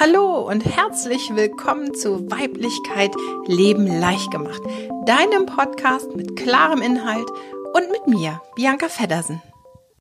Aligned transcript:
Hallo 0.00 0.48
und 0.48 0.64
herzlich 0.64 1.34
willkommen 1.34 1.92
zu 1.92 2.30
Weiblichkeit 2.30 3.10
Leben 3.48 3.84
leicht 3.88 4.30
gemacht, 4.30 4.62
deinem 5.06 5.46
Podcast 5.46 6.14
mit 6.14 6.36
klarem 6.36 6.82
Inhalt 6.82 7.28
und 7.74 7.90
mit 7.90 8.06
mir, 8.06 8.40
Bianca 8.54 8.88
Feddersen. 8.88 9.42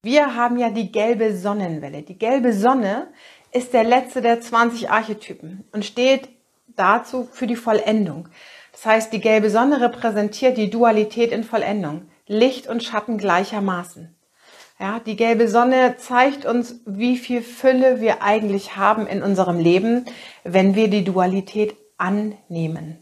Wir 0.04 0.36
haben 0.36 0.60
ja 0.60 0.70
die 0.70 0.92
gelbe 0.92 1.36
Sonnenwelle. 1.36 2.04
Die 2.04 2.20
gelbe 2.20 2.54
Sonne 2.54 3.08
ist 3.52 3.74
der 3.74 3.86
letzte 3.86 4.22
der 4.22 4.40
20 4.40 4.92
Archetypen 4.92 5.64
und 5.72 5.84
steht 5.84 6.30
dazu 6.76 7.28
für 7.32 7.48
die 7.48 7.56
Vollendung. 7.56 8.30
Das 8.74 8.86
heißt, 8.86 9.12
die 9.12 9.20
gelbe 9.20 9.50
Sonne 9.50 9.82
repräsentiert 9.82 10.58
die 10.58 10.70
Dualität 10.70 11.32
in 11.32 11.44
Vollendung, 11.44 12.04
Licht 12.28 12.68
und 12.68 12.84
Schatten 12.84 13.18
gleichermaßen. 13.18 14.16
Ja, 14.80 15.00
die 15.00 15.16
gelbe 15.16 15.48
Sonne 15.48 15.98
zeigt 15.98 16.46
uns, 16.46 16.82
wie 16.86 17.18
viel 17.18 17.42
Fülle 17.42 18.00
wir 18.00 18.22
eigentlich 18.22 18.76
haben 18.76 19.08
in 19.08 19.24
unserem 19.24 19.60
Leben, 19.60 20.06
wenn 20.44 20.76
wir 20.76 20.88
die 20.88 21.04
Dualität 21.04 21.76
annehmen. 21.98 23.02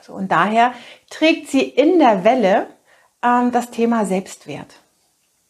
So, 0.00 0.12
und 0.12 0.30
daher 0.30 0.74
trägt 1.10 1.48
sie 1.48 1.62
in 1.62 1.98
der 1.98 2.22
Welle 2.22 2.68
ähm, 3.22 3.50
das 3.50 3.70
Thema 3.70 4.04
Selbstwert. 4.04 4.74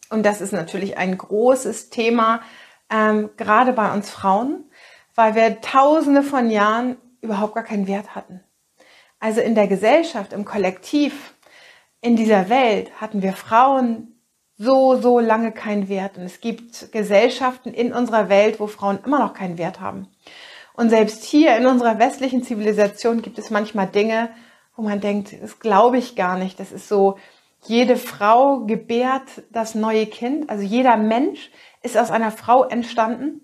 Und 0.09 0.23
das 0.23 0.41
ist 0.41 0.53
natürlich 0.53 0.97
ein 0.97 1.17
großes 1.17 1.91
Thema, 1.91 2.41
ähm, 2.89 3.29
gerade 3.37 3.73
bei 3.73 3.93
uns 3.93 4.09
Frauen, 4.09 4.65
weil 5.13 5.35
wir 5.35 5.61
tausende 5.61 6.23
von 6.23 6.49
Jahren 6.49 6.97
überhaupt 7.21 7.53
gar 7.53 7.63
keinen 7.63 7.87
Wert 7.87 8.15
hatten. 8.15 8.43
Also 9.19 9.39
in 9.39 9.53
der 9.53 9.67
Gesellschaft, 9.67 10.33
im 10.33 10.45
Kollektiv, 10.45 11.35
in 12.01 12.15
dieser 12.15 12.49
Welt 12.49 12.91
hatten 12.99 13.21
wir 13.21 13.33
Frauen 13.33 14.12
so, 14.63 14.99
so 14.99 15.19
lange 15.19 15.51
keinen 15.51 15.89
Wert. 15.89 16.17
Und 16.17 16.23
es 16.23 16.41
gibt 16.41 16.91
Gesellschaften 16.91 17.73
in 17.73 17.93
unserer 17.93 18.29
Welt, 18.29 18.59
wo 18.59 18.67
Frauen 18.67 18.99
immer 19.05 19.19
noch 19.19 19.33
keinen 19.33 19.57
Wert 19.57 19.79
haben. 19.79 20.07
Und 20.73 20.89
selbst 20.89 21.23
hier 21.23 21.55
in 21.57 21.65
unserer 21.65 21.99
westlichen 21.99 22.43
Zivilisation 22.43 23.21
gibt 23.21 23.37
es 23.37 23.51
manchmal 23.51 23.87
Dinge, 23.87 24.29
wo 24.75 24.81
man 24.81 25.01
denkt, 25.01 25.35
das 25.41 25.59
glaube 25.59 25.97
ich 25.97 26.15
gar 26.15 26.37
nicht. 26.37 26.59
Das 26.59 26.71
ist 26.71 26.87
so, 26.87 27.17
jede 27.65 27.95
Frau 27.95 28.61
gebärt 28.61 29.43
das 29.51 29.75
neue 29.75 30.07
Kind. 30.07 30.49
Also 30.49 30.63
jeder 30.63 30.97
Mensch 30.97 31.51
ist 31.81 31.97
aus 31.97 32.11
einer 32.11 32.31
Frau 32.31 32.63
entstanden, 32.63 33.41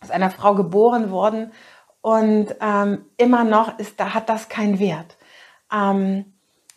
aus 0.00 0.10
einer 0.10 0.30
Frau 0.30 0.54
geboren 0.54 1.10
worden. 1.10 1.52
Und 2.00 2.54
ähm, 2.60 3.04
immer 3.18 3.44
noch 3.44 3.78
ist, 3.78 4.00
da 4.00 4.14
hat 4.14 4.30
das 4.30 4.48
keinen 4.48 4.78
Wert. 4.78 5.18
Ähm, 5.72 6.29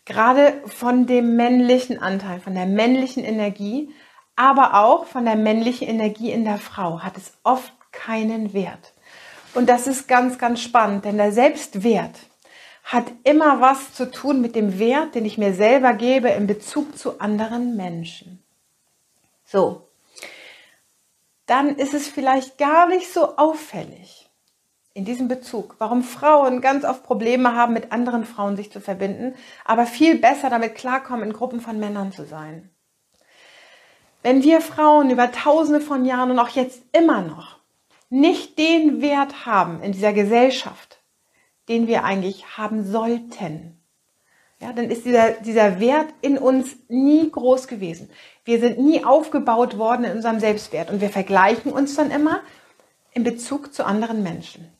gerade 0.04 0.62
von 0.66 1.06
dem 1.06 1.36
männlichen 1.36 1.98
Anteil, 1.98 2.40
von 2.40 2.54
der 2.54 2.66
männlichen 2.66 3.24
Energie, 3.24 3.90
aber 4.36 4.74
auch 4.74 5.06
von 5.06 5.24
der 5.24 5.36
männlichen 5.36 5.88
Energie 5.88 6.30
in 6.30 6.44
der 6.44 6.58
Frau 6.58 7.00
hat 7.00 7.16
es 7.16 7.32
oft 7.42 7.72
keinen 7.92 8.52
Wert. 8.52 8.92
Und 9.54 9.68
das 9.68 9.86
ist 9.86 10.08
ganz, 10.08 10.38
ganz 10.38 10.60
spannend, 10.60 11.04
denn 11.04 11.16
der 11.16 11.32
Selbstwert 11.32 12.18
hat 12.82 13.06
immer 13.22 13.60
was 13.60 13.94
zu 13.94 14.10
tun 14.10 14.40
mit 14.40 14.54
dem 14.54 14.78
Wert, 14.78 15.14
den 15.14 15.24
ich 15.24 15.38
mir 15.38 15.54
selber 15.54 15.94
gebe 15.94 16.28
in 16.28 16.46
Bezug 16.46 16.98
zu 16.98 17.20
anderen 17.20 17.76
Menschen. 17.76 18.42
So, 19.44 19.88
dann 21.46 21.76
ist 21.76 21.94
es 21.94 22.08
vielleicht 22.08 22.58
gar 22.58 22.88
nicht 22.88 23.10
so 23.12 23.36
auffällig, 23.36 24.23
in 24.94 25.04
diesem 25.04 25.26
Bezug, 25.26 25.74
warum 25.78 26.04
Frauen 26.04 26.60
ganz 26.60 26.84
oft 26.84 27.02
Probleme 27.02 27.54
haben, 27.54 27.74
mit 27.74 27.90
anderen 27.90 28.24
Frauen 28.24 28.56
sich 28.56 28.70
zu 28.70 28.80
verbinden, 28.80 29.34
aber 29.64 29.86
viel 29.86 30.18
besser 30.18 30.50
damit 30.50 30.76
klarkommen, 30.76 31.24
in 31.24 31.32
Gruppen 31.32 31.60
von 31.60 31.80
Männern 31.80 32.12
zu 32.12 32.24
sein. 32.24 32.70
Wenn 34.22 34.42
wir 34.44 34.60
Frauen 34.60 35.10
über 35.10 35.32
tausende 35.32 35.80
von 35.80 36.04
Jahren 36.04 36.30
und 36.30 36.38
auch 36.38 36.48
jetzt 36.48 36.82
immer 36.92 37.22
noch 37.22 37.58
nicht 38.08 38.56
den 38.56 39.02
Wert 39.02 39.44
haben 39.44 39.82
in 39.82 39.92
dieser 39.92 40.12
Gesellschaft, 40.12 41.00
den 41.68 41.88
wir 41.88 42.04
eigentlich 42.04 42.56
haben 42.56 42.84
sollten, 42.84 43.80
ja, 44.60 44.72
dann 44.72 44.88
ist 44.88 45.04
dieser, 45.04 45.32
dieser 45.32 45.80
Wert 45.80 46.14
in 46.22 46.38
uns 46.38 46.76
nie 46.88 47.28
groß 47.28 47.66
gewesen. 47.66 48.08
Wir 48.44 48.60
sind 48.60 48.78
nie 48.78 49.04
aufgebaut 49.04 49.76
worden 49.76 50.04
in 50.04 50.12
unserem 50.12 50.38
Selbstwert 50.38 50.90
und 50.90 51.00
wir 51.00 51.10
vergleichen 51.10 51.72
uns 51.72 51.96
dann 51.96 52.12
immer 52.12 52.40
in 53.12 53.24
Bezug 53.24 53.74
zu 53.74 53.84
anderen 53.84 54.22
Menschen. 54.22 54.73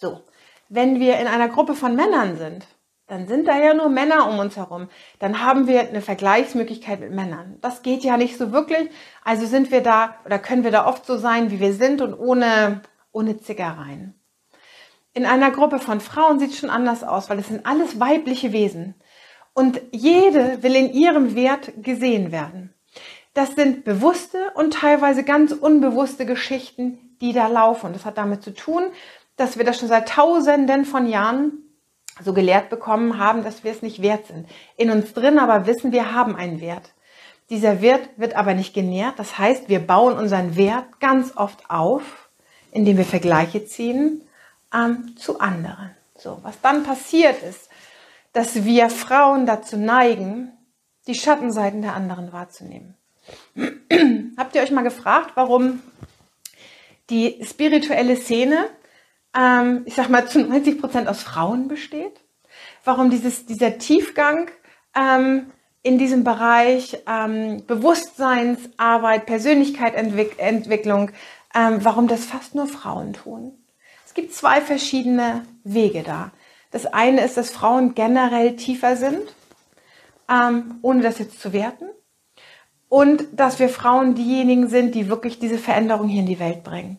So, 0.00 0.22
wenn 0.68 1.00
wir 1.00 1.18
in 1.18 1.26
einer 1.26 1.48
Gruppe 1.48 1.74
von 1.74 1.94
Männern 1.94 2.36
sind, 2.36 2.66
dann 3.06 3.28
sind 3.28 3.46
da 3.46 3.56
ja 3.56 3.72
nur 3.72 3.88
Männer 3.88 4.28
um 4.28 4.38
uns 4.38 4.56
herum. 4.56 4.88
Dann 5.20 5.40
haben 5.44 5.68
wir 5.68 5.88
eine 5.88 6.00
Vergleichsmöglichkeit 6.00 7.00
mit 7.00 7.12
Männern. 7.12 7.58
Das 7.60 7.82
geht 7.82 8.02
ja 8.02 8.16
nicht 8.16 8.36
so 8.36 8.50
wirklich. 8.50 8.90
Also 9.22 9.46
sind 9.46 9.70
wir 9.70 9.80
da 9.80 10.16
oder 10.24 10.40
können 10.40 10.64
wir 10.64 10.72
da 10.72 10.86
oft 10.86 11.06
so 11.06 11.16
sein, 11.16 11.50
wie 11.52 11.60
wir 11.60 11.72
sind 11.72 12.02
und 12.02 12.14
ohne, 12.14 12.82
ohne 13.12 13.38
Zickereien. 13.38 14.14
In 15.14 15.24
einer 15.24 15.52
Gruppe 15.52 15.78
von 15.78 16.00
Frauen 16.00 16.40
sieht 16.40 16.50
es 16.50 16.58
schon 16.58 16.68
anders 16.68 17.04
aus, 17.04 17.30
weil 17.30 17.38
es 17.38 17.48
sind 17.48 17.64
alles 17.64 18.00
weibliche 18.00 18.52
Wesen. 18.52 18.96
Und 19.54 19.80
jede 19.92 20.62
will 20.62 20.74
in 20.74 20.92
ihrem 20.92 21.34
Wert 21.34 21.72
gesehen 21.82 22.32
werden. 22.32 22.74
Das 23.32 23.54
sind 23.54 23.84
bewusste 23.84 24.50
und 24.54 24.74
teilweise 24.74 25.22
ganz 25.22 25.52
unbewusste 25.52 26.26
Geschichten, 26.26 27.16
die 27.20 27.32
da 27.32 27.46
laufen. 27.46 27.86
Und 27.86 27.96
das 27.96 28.04
hat 28.04 28.18
damit 28.18 28.42
zu 28.42 28.52
tun, 28.52 28.84
dass 29.36 29.58
wir 29.58 29.64
das 29.64 29.78
schon 29.78 29.88
seit 29.88 30.08
Tausenden 30.08 30.84
von 30.84 31.06
Jahren 31.06 31.52
so 32.22 32.32
gelehrt 32.32 32.70
bekommen 32.70 33.18
haben, 33.18 33.44
dass 33.44 33.64
wir 33.64 33.70
es 33.70 33.82
nicht 33.82 34.00
wert 34.00 34.26
sind. 34.26 34.48
In 34.76 34.90
uns 34.90 35.12
drin 35.12 35.38
aber 35.38 35.66
wissen, 35.66 35.92
wir 35.92 36.14
haben 36.14 36.34
einen 36.34 36.60
Wert. 36.60 36.92
Dieser 37.50 37.80
Wert 37.80 38.08
wird 38.16 38.34
aber 38.34 38.54
nicht 38.54 38.74
genährt. 38.74 39.18
Das 39.18 39.38
heißt, 39.38 39.68
wir 39.68 39.80
bauen 39.80 40.16
unseren 40.16 40.56
Wert 40.56 40.98
ganz 40.98 41.36
oft 41.36 41.70
auf, 41.70 42.28
indem 42.72 42.96
wir 42.96 43.04
Vergleiche 43.04 43.66
ziehen 43.66 44.22
ähm, 44.74 45.14
zu 45.16 45.38
anderen. 45.40 45.90
So, 46.18 46.38
was 46.42 46.60
dann 46.60 46.82
passiert 46.82 47.42
ist, 47.42 47.68
dass 48.32 48.64
wir 48.64 48.90
Frauen 48.90 49.46
dazu 49.46 49.76
neigen, 49.76 50.52
die 51.06 51.14
Schattenseiten 51.14 51.82
der 51.82 51.94
anderen 51.94 52.32
wahrzunehmen. 52.32 52.94
Habt 54.36 54.54
ihr 54.54 54.62
euch 54.62 54.70
mal 54.70 54.82
gefragt, 54.82 55.32
warum 55.34 55.82
die 57.10 57.44
spirituelle 57.44 58.16
Szene 58.16 58.68
ähm, 59.36 59.82
ich 59.84 59.94
sag 59.94 60.08
mal, 60.08 60.26
zu 60.26 60.40
90 60.40 60.80
Prozent 60.80 61.08
aus 61.08 61.22
Frauen 61.22 61.68
besteht. 61.68 62.20
Warum 62.84 63.10
dieses, 63.10 63.46
dieser 63.46 63.78
Tiefgang 63.78 64.50
ähm, 64.96 65.46
in 65.82 65.98
diesem 65.98 66.24
Bereich 66.24 66.98
ähm, 67.06 67.64
Bewusstseinsarbeit, 67.66 69.26
Persönlichkeitsentwicklung, 69.26 71.10
ähm, 71.54 71.84
warum 71.84 72.08
das 72.08 72.24
fast 72.24 72.54
nur 72.54 72.66
Frauen 72.66 73.12
tun. 73.12 73.52
Es 74.04 74.14
gibt 74.14 74.32
zwei 74.32 74.60
verschiedene 74.60 75.44
Wege 75.64 76.02
da. 76.02 76.32
Das 76.70 76.86
eine 76.86 77.24
ist, 77.24 77.36
dass 77.36 77.50
Frauen 77.50 77.94
generell 77.94 78.56
tiefer 78.56 78.96
sind, 78.96 79.22
ähm, 80.28 80.78
ohne 80.82 81.02
das 81.02 81.18
jetzt 81.18 81.40
zu 81.40 81.52
werten. 81.52 81.86
Und 82.88 83.26
dass 83.32 83.58
wir 83.58 83.68
Frauen 83.68 84.14
diejenigen 84.14 84.68
sind, 84.68 84.94
die 84.94 85.08
wirklich 85.08 85.38
diese 85.38 85.58
Veränderung 85.58 86.08
hier 86.08 86.20
in 86.20 86.26
die 86.26 86.38
Welt 86.38 86.64
bringen. 86.64 86.98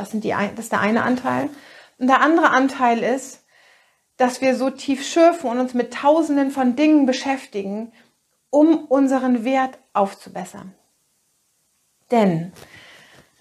Das, 0.00 0.10
sind 0.10 0.24
die, 0.24 0.30
das 0.30 0.58
ist 0.64 0.72
der 0.72 0.80
eine 0.80 1.02
Anteil. 1.02 1.50
Und 1.98 2.06
der 2.06 2.22
andere 2.22 2.48
Anteil 2.48 3.02
ist, 3.02 3.44
dass 4.16 4.40
wir 4.40 4.56
so 4.56 4.70
tief 4.70 5.06
schürfen 5.06 5.50
und 5.50 5.58
uns 5.58 5.74
mit 5.74 5.92
tausenden 5.92 6.50
von 6.50 6.74
Dingen 6.74 7.04
beschäftigen, 7.04 7.92
um 8.48 8.86
unseren 8.86 9.44
Wert 9.44 9.78
aufzubessern. 9.92 10.74
Denn 12.10 12.52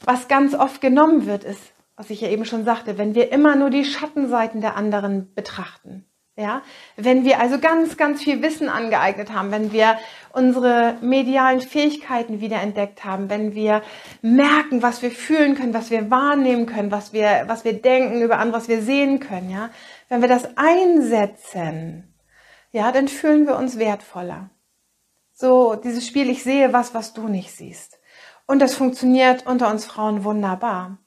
was 0.04 0.28
ganz 0.28 0.54
oft 0.54 0.82
genommen 0.82 1.26
wird, 1.28 1.46
ist, 1.46 1.62
was 1.96 2.10
ich 2.10 2.20
ja 2.20 2.28
eben 2.28 2.44
schon 2.44 2.66
sagte, 2.66 2.98
wenn 2.98 3.16
wir 3.16 3.32
immer 3.32 3.56
nur 3.56 3.70
die 3.70 3.86
Schattenseiten 3.86 4.60
der 4.60 4.76
anderen 4.76 5.34
betrachten, 5.34 6.09
ja, 6.40 6.62
wenn 6.96 7.26
wir 7.26 7.40
also 7.40 7.60
ganz, 7.60 7.98
ganz 7.98 8.24
viel 8.24 8.42
Wissen 8.42 8.70
angeeignet 8.70 9.34
haben, 9.34 9.52
wenn 9.52 9.74
wir 9.74 9.98
unsere 10.32 10.96
medialen 11.02 11.60
Fähigkeiten 11.60 12.40
wiederentdeckt 12.40 13.04
haben, 13.04 13.30
wenn 13.30 13.56
wir 13.56 13.82
merken, 14.22 14.82
was 14.82 15.02
wir 15.02 15.12
fühlen 15.12 15.56
können, 15.56 15.74
was 15.74 15.92
wir 15.92 16.10
wahrnehmen 16.10 16.66
können, 16.66 16.92
was 16.92 17.12
wir, 17.12 17.44
was 17.48 17.66
wir 17.66 17.74
denken 17.74 18.22
über 18.22 18.40
andere, 18.40 18.58
was 18.58 18.70
wir 18.70 18.82
sehen 18.82 19.20
können, 19.20 19.50
ja, 19.50 19.70
wenn 20.08 20.22
wir 20.22 20.30
das 20.30 20.48
einsetzen, 20.56 22.16
ja, 22.72 22.92
dann 22.92 23.10
fühlen 23.10 23.46
wir 23.46 23.58
uns 23.58 23.78
wertvoller. 23.78 24.50
So, 25.34 25.76
dieses 25.76 26.08
Spiel, 26.08 26.30
ich 26.30 26.44
sehe 26.44 26.72
was, 26.72 26.94
was 26.94 27.14
du 27.14 27.28
nicht 27.28 27.52
siehst. 27.52 28.00
Und 28.46 28.60
das 28.60 28.76
funktioniert 28.76 29.46
unter 29.46 29.70
uns 29.70 29.86
Frauen 29.86 30.24
wunderbar. 30.24 30.98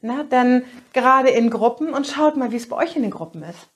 Na, 0.00 0.24
denn 0.24 0.64
gerade 0.92 1.28
in 1.28 1.50
Gruppen, 1.50 1.92
und 1.94 2.06
schaut 2.06 2.36
mal, 2.36 2.52
wie 2.52 2.56
es 2.56 2.68
bei 2.68 2.76
euch 2.76 2.96
in 2.96 3.02
den 3.02 3.10
Gruppen 3.10 3.42
ist 3.42 3.71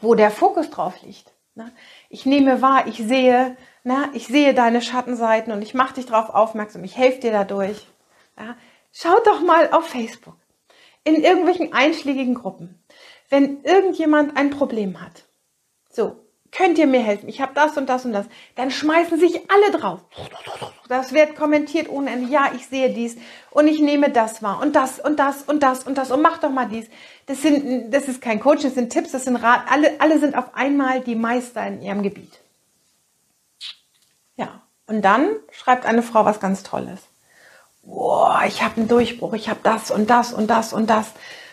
wo 0.00 0.14
der 0.14 0.30
Fokus 0.30 0.70
drauf 0.70 1.02
liegt. 1.02 1.32
Ne? 1.54 1.72
Ich 2.08 2.26
nehme 2.26 2.62
wahr, 2.62 2.86
ich 2.86 2.96
sehe, 2.98 3.56
ne, 3.84 4.10
ich 4.14 4.26
sehe 4.26 4.54
deine 4.54 4.82
Schattenseiten 4.82 5.52
und 5.52 5.62
ich 5.62 5.74
mache 5.74 5.94
dich 5.94 6.06
darauf 6.06 6.30
aufmerksam, 6.30 6.84
ich 6.84 6.96
helfe 6.96 7.20
dir 7.20 7.32
dadurch. 7.32 7.86
Schaut 8.92 9.26
doch 9.26 9.40
mal 9.40 9.70
auf 9.72 9.86
Facebook, 9.86 10.36
in 11.04 11.22
irgendwelchen 11.22 11.72
einschlägigen 11.72 12.34
Gruppen, 12.34 12.82
wenn 13.28 13.62
irgendjemand 13.62 14.36
ein 14.36 14.50
Problem 14.50 15.00
hat. 15.00 15.24
So, 15.90 16.19
Könnt 16.52 16.78
ihr 16.78 16.86
mir 16.86 17.00
helfen? 17.00 17.28
Ich 17.28 17.40
habe 17.40 17.52
das 17.54 17.76
und 17.76 17.88
das 17.88 18.04
und 18.04 18.12
das. 18.12 18.26
Dann 18.56 18.70
schmeißen 18.70 19.18
sich 19.20 19.40
alle 19.50 19.78
drauf. 19.78 20.00
Das 20.88 21.12
wird 21.12 21.36
kommentiert 21.36 21.88
ohne 21.88 22.10
Ende. 22.10 22.30
Ja, 22.30 22.50
ich 22.54 22.66
sehe 22.66 22.92
dies 22.92 23.16
und 23.50 23.68
ich 23.68 23.80
nehme 23.80 24.10
das 24.10 24.42
wahr 24.42 24.60
und 24.60 24.74
das 24.74 24.98
und 24.98 25.20
das 25.20 25.42
und 25.42 25.62
das 25.62 25.84
und 25.84 25.96
das 25.96 26.10
und 26.10 26.22
mach 26.22 26.38
doch 26.38 26.50
mal 26.50 26.66
dies. 26.66 26.86
Das 27.26 27.42
sind, 27.42 27.92
das 27.92 28.08
ist 28.08 28.20
kein 28.20 28.40
Coaching, 28.40 28.64
das 28.64 28.74
sind 28.74 28.90
Tipps, 28.90 29.12
das 29.12 29.24
sind 29.24 29.36
Rat. 29.36 29.62
Alle, 29.70 30.00
alle 30.00 30.18
sind 30.18 30.36
auf 30.36 30.54
einmal 30.54 31.00
die 31.00 31.14
Meister 31.14 31.64
in 31.66 31.82
ihrem 31.82 32.02
Gebiet. 32.02 32.40
Ja. 34.36 34.60
Und 34.86 35.02
dann 35.02 35.36
schreibt 35.52 35.86
eine 35.86 36.02
Frau 36.02 36.24
was 36.24 36.40
ganz 36.40 36.64
Tolles. 36.64 36.98
Boah, 37.84 38.42
ich 38.46 38.62
habe 38.62 38.78
einen 38.78 38.88
Durchbruch, 38.88 39.34
ich 39.34 39.48
habe 39.48 39.60
das 39.62 39.92
und 39.92 40.10
das 40.10 40.32
und 40.32 40.48
das 40.48 40.72
und 40.72 40.90
das. 40.90 41.12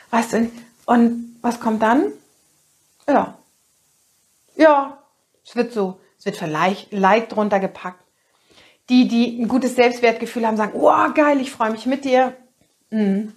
Weißt 0.09 0.33
du, 0.33 0.49
und 0.87 1.37
was 1.41 1.59
kommt 1.59 1.83
dann? 1.83 2.11
Ja. 3.07 3.37
Ja, 4.57 5.03
es 5.45 5.55
wird 5.55 5.71
so, 5.71 6.01
es 6.17 6.25
wird 6.25 6.35
vielleicht 6.35 6.91
Like 6.91 7.29
drunter 7.29 7.59
gepackt. 7.59 8.03
Die, 8.89 9.07
die 9.07 9.41
ein 9.41 9.47
gutes 9.47 9.75
Selbstwertgefühl 9.75 10.45
haben, 10.45 10.57
sagen, 10.57 10.79
oh 10.79 11.13
geil, 11.13 11.39
ich 11.41 11.51
freue 11.51 11.71
mich 11.71 11.85
mit 11.85 12.05
dir. 12.05 12.35
Mhm. 12.89 13.33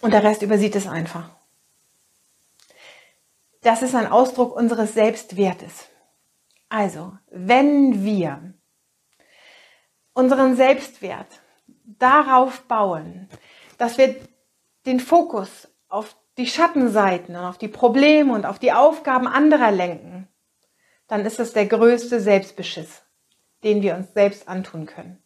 Und 0.00 0.12
der 0.12 0.22
Rest 0.22 0.42
übersieht 0.42 0.76
es 0.76 0.86
einfach. 0.86 1.30
Das 3.62 3.82
ist 3.82 3.94
ein 3.94 4.06
Ausdruck 4.06 4.54
unseres 4.54 4.94
Selbstwertes. 4.94 5.86
Also, 6.68 7.12
wenn 7.30 8.04
wir 8.04 8.54
unseren 10.12 10.56
Selbstwert 10.56 11.26
darauf 11.84 12.62
bauen, 12.62 13.28
dass 13.76 13.98
wir 13.98 14.16
den 14.86 15.00
Fokus 15.00 15.68
auf 15.88 16.16
die 16.38 16.46
Schattenseiten 16.46 17.34
und 17.36 17.44
auf 17.44 17.58
die 17.58 17.68
Probleme 17.68 18.32
und 18.32 18.46
auf 18.46 18.58
die 18.58 18.72
Aufgaben 18.72 19.26
anderer 19.26 19.70
lenken, 19.70 20.28
dann 21.08 21.24
ist 21.24 21.40
es 21.40 21.52
der 21.52 21.66
größte 21.66 22.20
Selbstbeschiss, 22.20 23.02
den 23.64 23.82
wir 23.82 23.94
uns 23.94 24.12
selbst 24.12 24.48
antun 24.48 24.86
können. 24.86 25.22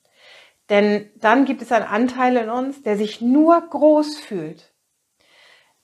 Denn 0.69 1.11
dann 1.17 1.47
gibt 1.47 1.63
es 1.63 1.73
einen 1.73 1.87
Anteil 1.87 2.37
in 2.37 2.49
uns, 2.49 2.83
der 2.83 2.97
sich 2.97 3.21
nur 3.21 3.61
groß 3.61 4.19
fühlt, 4.19 4.73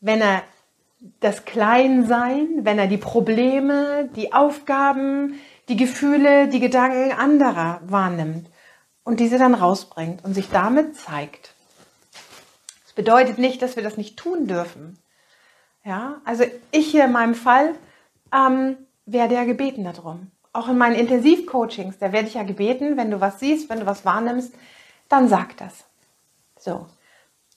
wenn 0.00 0.20
er 0.20 0.42
das 1.20 1.44
Kleinsein, 1.44 2.64
wenn 2.64 2.78
er 2.78 2.86
die 2.86 2.96
Probleme, 2.96 4.08
die 4.14 4.32
Aufgaben, 4.32 5.40
die 5.68 5.76
Gefühle, 5.76 6.48
die 6.48 6.60
Gedanken 6.60 7.12
anderer 7.12 7.80
wahrnimmt 7.84 8.48
und 9.02 9.18
diese 9.18 9.38
dann 9.38 9.54
rausbringt 9.54 10.24
und 10.24 10.34
sich 10.34 10.48
damit 10.50 10.96
zeigt. 10.96 11.54
Das 12.84 12.92
bedeutet 12.94 13.38
nicht, 13.38 13.62
dass 13.62 13.76
wir 13.76 13.82
das 13.82 13.96
nicht 13.96 14.16
tun 14.16 14.46
dürfen. 14.46 14.98
Ja, 15.86 16.20
also 16.24 16.44
ich 16.72 16.90
hier 16.90 17.04
in 17.04 17.12
meinem 17.12 17.36
Fall 17.36 17.76
ähm, 18.34 18.76
werde 19.06 19.36
ja 19.36 19.44
gebeten 19.44 19.84
darum. 19.84 20.32
Auch 20.52 20.68
in 20.68 20.78
meinen 20.78 20.96
Intensivcoachings, 20.96 21.98
da 21.98 22.10
werde 22.10 22.26
ich 22.26 22.34
ja 22.34 22.42
gebeten, 22.42 22.96
wenn 22.96 23.12
du 23.12 23.20
was 23.20 23.38
siehst, 23.38 23.70
wenn 23.70 23.80
du 23.80 23.86
was 23.86 24.04
wahrnimmst, 24.04 24.52
dann 25.08 25.28
sag 25.28 25.56
das. 25.58 25.84
So. 26.58 26.86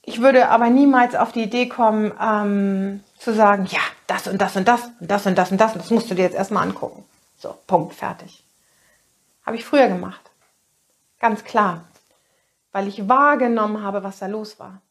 Ich 0.03 0.21
würde 0.21 0.49
aber 0.49 0.69
niemals 0.69 1.15
auf 1.15 1.31
die 1.31 1.41
Idee 1.41 1.67
kommen, 1.67 2.13
ähm, 2.21 3.03
zu 3.17 3.33
sagen, 3.33 3.65
ja, 3.65 3.79
das 4.05 4.27
und 4.27 4.39
das 4.39 4.55
und 4.55 4.67
das 4.67 4.85
und 4.99 5.09
das 5.09 5.25
und 5.25 5.35
das 5.35 5.51
und 5.51 5.59
das 5.59 5.73
und 5.73 5.81
das 5.81 5.89
musst 5.89 6.11
du 6.11 6.15
dir 6.15 6.23
jetzt 6.23 6.35
erstmal 6.35 6.67
angucken. 6.67 7.03
So, 7.37 7.57
Punkt, 7.65 7.95
fertig. 7.95 8.43
Habe 9.43 9.57
ich 9.57 9.65
früher 9.65 9.87
gemacht. 9.87 10.29
Ganz 11.19 11.43
klar. 11.43 11.85
Weil 12.71 12.87
ich 12.87 13.09
wahrgenommen 13.09 13.81
habe, 13.81 14.03
was 14.03 14.19
da 14.19 14.27
los 14.27 14.59
war. 14.59 14.81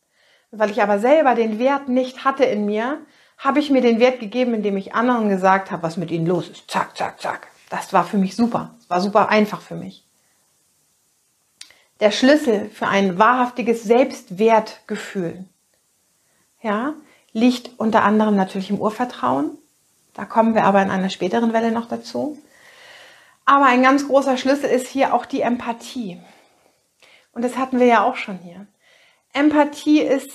Weil 0.50 0.70
ich 0.72 0.82
aber 0.82 0.98
selber 0.98 1.36
den 1.36 1.60
Wert 1.60 1.88
nicht 1.88 2.24
hatte 2.24 2.44
in 2.44 2.66
mir, 2.66 2.98
habe 3.38 3.60
ich 3.60 3.70
mir 3.70 3.80
den 3.80 4.00
Wert 4.00 4.20
gegeben, 4.20 4.54
indem 4.54 4.76
ich 4.76 4.94
anderen 4.94 5.28
gesagt 5.28 5.70
habe, 5.70 5.84
was 5.84 5.96
mit 5.96 6.10
ihnen 6.10 6.26
los 6.26 6.48
ist. 6.48 6.70
Zack, 6.70 6.96
zack, 6.96 7.20
zack. 7.20 7.48
Das 7.70 7.92
war 7.92 8.04
für 8.04 8.18
mich 8.18 8.34
super. 8.34 8.74
Das 8.78 8.90
war 8.90 9.00
super 9.00 9.28
einfach 9.28 9.60
für 9.60 9.76
mich. 9.76 10.04
Der 12.00 12.10
Schlüssel 12.10 12.68
für 12.70 12.86
ein 12.86 13.18
wahrhaftiges 13.18 13.82
Selbstwertgefühl, 13.82 15.44
ja, 16.62 16.94
liegt 17.32 17.78
unter 17.78 18.02
anderem 18.02 18.36
natürlich 18.36 18.70
im 18.70 18.80
Urvertrauen. 18.80 19.58
Da 20.14 20.24
kommen 20.24 20.54
wir 20.54 20.64
aber 20.64 20.82
in 20.82 20.90
einer 20.90 21.10
späteren 21.10 21.52
Welle 21.52 21.70
noch 21.70 21.86
dazu. 21.86 22.38
Aber 23.44 23.66
ein 23.66 23.82
ganz 23.82 24.06
großer 24.06 24.36
Schlüssel 24.36 24.68
ist 24.68 24.88
hier 24.88 25.14
auch 25.14 25.26
die 25.26 25.40
Empathie. 25.40 26.20
Und 27.32 27.42
das 27.42 27.56
hatten 27.56 27.78
wir 27.78 27.86
ja 27.86 28.04
auch 28.04 28.16
schon 28.16 28.38
hier. 28.38 28.66
Empathie 29.32 30.00
ist 30.00 30.30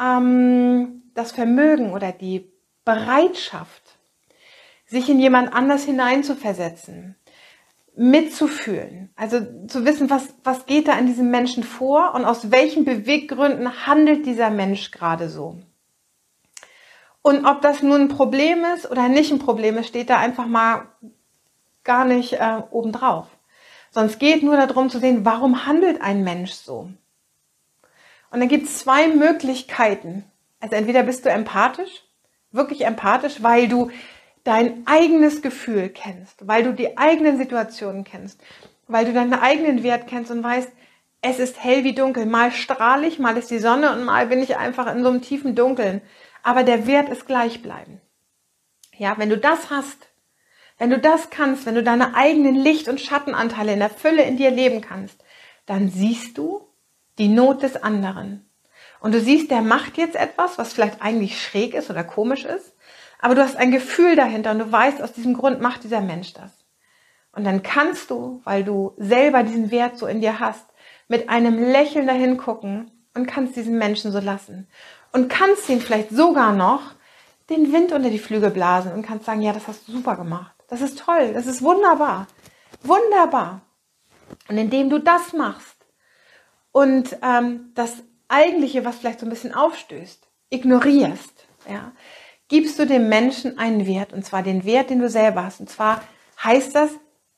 ähm, 0.00 0.99
das 1.14 1.32
Vermögen 1.32 1.92
oder 1.92 2.12
die 2.12 2.50
Bereitschaft, 2.84 3.96
sich 4.86 5.08
in 5.08 5.20
jemand 5.20 5.52
anders 5.52 5.84
hineinzuversetzen, 5.84 7.16
mitzufühlen, 7.94 9.10
also 9.16 9.40
zu 9.66 9.84
wissen, 9.84 10.10
was, 10.10 10.34
was 10.42 10.66
geht 10.66 10.88
da 10.88 10.98
in 10.98 11.06
diesem 11.06 11.30
Menschen 11.30 11.62
vor 11.62 12.14
und 12.14 12.24
aus 12.24 12.50
welchen 12.50 12.84
Beweggründen 12.84 13.86
handelt 13.86 14.26
dieser 14.26 14.50
Mensch 14.50 14.90
gerade 14.90 15.28
so. 15.28 15.58
Und 17.22 17.44
ob 17.44 17.60
das 17.60 17.82
nun 17.82 18.02
ein 18.02 18.08
Problem 18.08 18.64
ist 18.74 18.90
oder 18.90 19.08
nicht 19.08 19.30
ein 19.30 19.38
Problem 19.38 19.76
ist, 19.76 19.88
steht 19.88 20.08
da 20.08 20.18
einfach 20.18 20.46
mal 20.46 20.88
gar 21.84 22.04
nicht 22.04 22.34
äh, 22.34 22.62
obendrauf. 22.70 23.26
Sonst 23.90 24.18
geht 24.18 24.42
nur 24.42 24.56
darum 24.56 24.88
zu 24.88 24.98
sehen, 24.98 25.24
warum 25.24 25.66
handelt 25.66 26.00
ein 26.00 26.22
Mensch 26.22 26.52
so. 26.52 26.90
Und 28.30 28.40
dann 28.40 28.48
gibt 28.48 28.68
es 28.68 28.78
zwei 28.78 29.08
Möglichkeiten. 29.08 30.24
Also 30.60 30.76
entweder 30.76 31.02
bist 31.02 31.24
du 31.24 31.30
empathisch, 31.30 32.02
wirklich 32.52 32.84
empathisch, 32.84 33.42
weil 33.42 33.68
du 33.68 33.90
dein 34.44 34.86
eigenes 34.86 35.42
Gefühl 35.42 35.88
kennst, 35.88 36.46
weil 36.46 36.62
du 36.62 36.72
die 36.72 36.96
eigenen 36.96 37.38
Situationen 37.38 38.04
kennst, 38.04 38.40
weil 38.86 39.04
du 39.04 39.12
deinen 39.12 39.34
eigenen 39.34 39.82
Wert 39.82 40.06
kennst 40.06 40.30
und 40.30 40.42
weißt, 40.42 40.70
es 41.22 41.38
ist 41.38 41.62
hell 41.62 41.84
wie 41.84 41.94
dunkel. 41.94 42.26
Mal 42.26 42.50
strahle 42.50 43.06
ich, 43.06 43.18
mal 43.18 43.36
ist 43.36 43.50
die 43.50 43.58
Sonne 43.58 43.92
und 43.92 44.04
mal 44.04 44.26
bin 44.26 44.42
ich 44.42 44.56
einfach 44.56 44.86
in 44.92 45.02
so 45.02 45.10
einem 45.10 45.22
tiefen 45.22 45.54
Dunkeln. 45.54 46.00
Aber 46.42 46.62
der 46.62 46.86
Wert 46.86 47.10
ist 47.10 47.26
gleichbleibend. 47.26 48.00
Ja, 48.96 49.18
wenn 49.18 49.28
du 49.28 49.36
das 49.36 49.70
hast, 49.70 50.08
wenn 50.78 50.90
du 50.90 50.98
das 50.98 51.28
kannst, 51.28 51.66
wenn 51.66 51.74
du 51.74 51.82
deine 51.82 52.14
eigenen 52.14 52.54
Licht- 52.54 52.88
und 52.88 53.00
Schattenanteile 53.00 53.72
in 53.74 53.80
der 53.80 53.90
Fülle 53.90 54.22
in 54.22 54.38
dir 54.38 54.50
leben 54.50 54.80
kannst, 54.80 55.22
dann 55.66 55.90
siehst 55.90 56.38
du 56.38 56.68
die 57.18 57.28
Not 57.28 57.62
des 57.62 57.82
anderen. 57.82 58.49
Und 59.00 59.12
du 59.14 59.20
siehst, 59.20 59.50
der 59.50 59.62
macht 59.62 59.96
jetzt 59.96 60.16
etwas, 60.16 60.58
was 60.58 60.72
vielleicht 60.72 61.02
eigentlich 61.02 61.42
schräg 61.42 61.74
ist 61.74 61.90
oder 61.90 62.04
komisch 62.04 62.44
ist, 62.44 62.74
aber 63.20 63.34
du 63.34 63.42
hast 63.42 63.56
ein 63.56 63.70
Gefühl 63.70 64.16
dahinter 64.16 64.50
und 64.50 64.58
du 64.58 64.70
weißt, 64.70 65.02
aus 65.02 65.12
diesem 65.12 65.34
Grund 65.34 65.60
macht 65.60 65.84
dieser 65.84 66.00
Mensch 66.00 66.32
das. 66.32 66.52
Und 67.32 67.44
dann 67.44 67.62
kannst 67.62 68.10
du, 68.10 68.40
weil 68.44 68.64
du 68.64 68.92
selber 68.96 69.42
diesen 69.42 69.70
Wert 69.70 69.98
so 69.98 70.06
in 70.06 70.20
dir 70.20 70.40
hast, 70.40 70.66
mit 71.08 71.28
einem 71.28 71.58
Lächeln 71.58 72.06
dahin 72.06 72.36
gucken 72.36 72.90
und 73.14 73.26
kannst 73.26 73.56
diesen 73.56 73.78
Menschen 73.78 74.12
so 74.12 74.20
lassen 74.20 74.68
und 75.12 75.28
kannst 75.28 75.68
ihn 75.68 75.80
vielleicht 75.80 76.10
sogar 76.10 76.52
noch 76.52 76.82
den 77.48 77.72
Wind 77.72 77.92
unter 77.92 78.10
die 78.10 78.18
Flügel 78.18 78.50
blasen 78.50 78.92
und 78.92 79.02
kannst 79.02 79.26
sagen, 79.26 79.42
ja, 79.42 79.52
das 79.52 79.66
hast 79.66 79.86
du 79.88 79.92
super 79.92 80.16
gemacht. 80.16 80.54
Das 80.68 80.80
ist 80.80 80.98
toll, 81.00 81.32
das 81.34 81.46
ist 81.46 81.62
wunderbar. 81.62 82.26
Wunderbar. 82.82 83.62
Und 84.48 84.56
indem 84.56 84.88
du 84.88 84.98
das 84.98 85.32
machst 85.32 85.76
und 86.72 87.16
ähm, 87.22 87.72
das 87.74 88.02
eigentliche, 88.30 88.84
was 88.84 88.96
vielleicht 88.96 89.20
so 89.20 89.26
ein 89.26 89.30
bisschen 89.30 89.54
aufstößt, 89.54 90.28
ignorierst, 90.50 91.46
ja, 91.68 91.92
gibst 92.48 92.78
du 92.78 92.86
dem 92.86 93.08
Menschen 93.08 93.58
einen 93.58 93.86
Wert, 93.86 94.12
und 94.12 94.24
zwar 94.24 94.42
den 94.42 94.64
Wert, 94.64 94.90
den 94.90 94.98
du 94.98 95.08
selber 95.08 95.44
hast. 95.44 95.60
Und 95.60 95.70
zwar 95.70 96.02
heißt 96.42 96.74
das, 96.74 96.90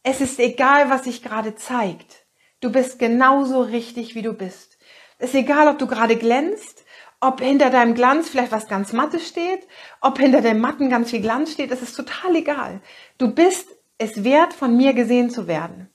es 0.03 0.21
ist 0.21 0.39
egal, 0.39 0.91
was 0.91 1.05
sich 1.05 1.23
gerade 1.23 1.55
zeigt. 1.55 2.27
Du 2.61 2.71
bist 2.71 2.99
genauso 2.99 3.61
richtig, 3.63 4.15
wie 4.15 4.23
du 4.23 4.33
bist. 4.33 4.79
Es 5.19 5.31
ist 5.31 5.35
egal, 5.35 5.69
ob 5.69 5.79
du 5.79 5.87
gerade 5.87 6.17
glänzt, 6.17 6.85
ob 7.21 7.41
hinter 7.41 7.71
deinem 7.71 7.95
Glanz 7.95 8.29
vielleicht 8.29 8.51
was 8.51 8.67
ganz 8.67 8.93
Mattes 8.93 9.29
steht, 9.29 9.67
ob 10.01 10.19
hinter 10.19 10.41
dem 10.41 10.61
Matten 10.61 10.91
ganz 10.91 11.11
viel 11.11 11.21
Glanz 11.21 11.53
steht, 11.53 11.71
das 11.71 11.83
ist 11.83 11.95
total 11.95 12.35
egal. 12.35 12.81
Du 13.19 13.33
bist 13.33 13.69
es 13.99 14.25
wert, 14.25 14.53
von 14.53 14.77
mir 14.77 14.93
gesehen 14.95 15.31
zu 15.31 15.47
werden. 15.47 15.89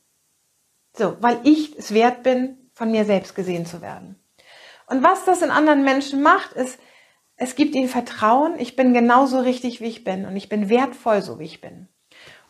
So, 0.93 1.17
weil 1.19 1.39
ich 1.43 1.77
es 1.77 1.93
wert 1.93 2.23
bin, 2.23 2.69
von 2.73 2.91
mir 2.91 3.03
selbst 3.03 3.35
gesehen 3.35 3.65
zu 3.65 3.81
werden. 3.81 4.15
Und 4.87 5.03
was 5.03 5.25
das 5.25 5.41
in 5.41 5.51
anderen 5.51 5.83
Menschen 5.83 6.21
macht, 6.21 6.53
ist, 6.53 6.79
es 7.35 7.55
gibt 7.55 7.75
ihnen 7.75 7.89
Vertrauen, 7.89 8.59
ich 8.59 8.75
bin 8.75 8.93
genauso 8.93 9.39
richtig, 9.39 9.79
wie 9.79 9.87
ich 9.87 10.03
bin 10.03 10.25
und 10.25 10.35
ich 10.35 10.49
bin 10.49 10.69
wertvoll, 10.69 11.21
so 11.21 11.37
wie 11.39 11.45
ich 11.45 11.61
bin. 11.61 11.87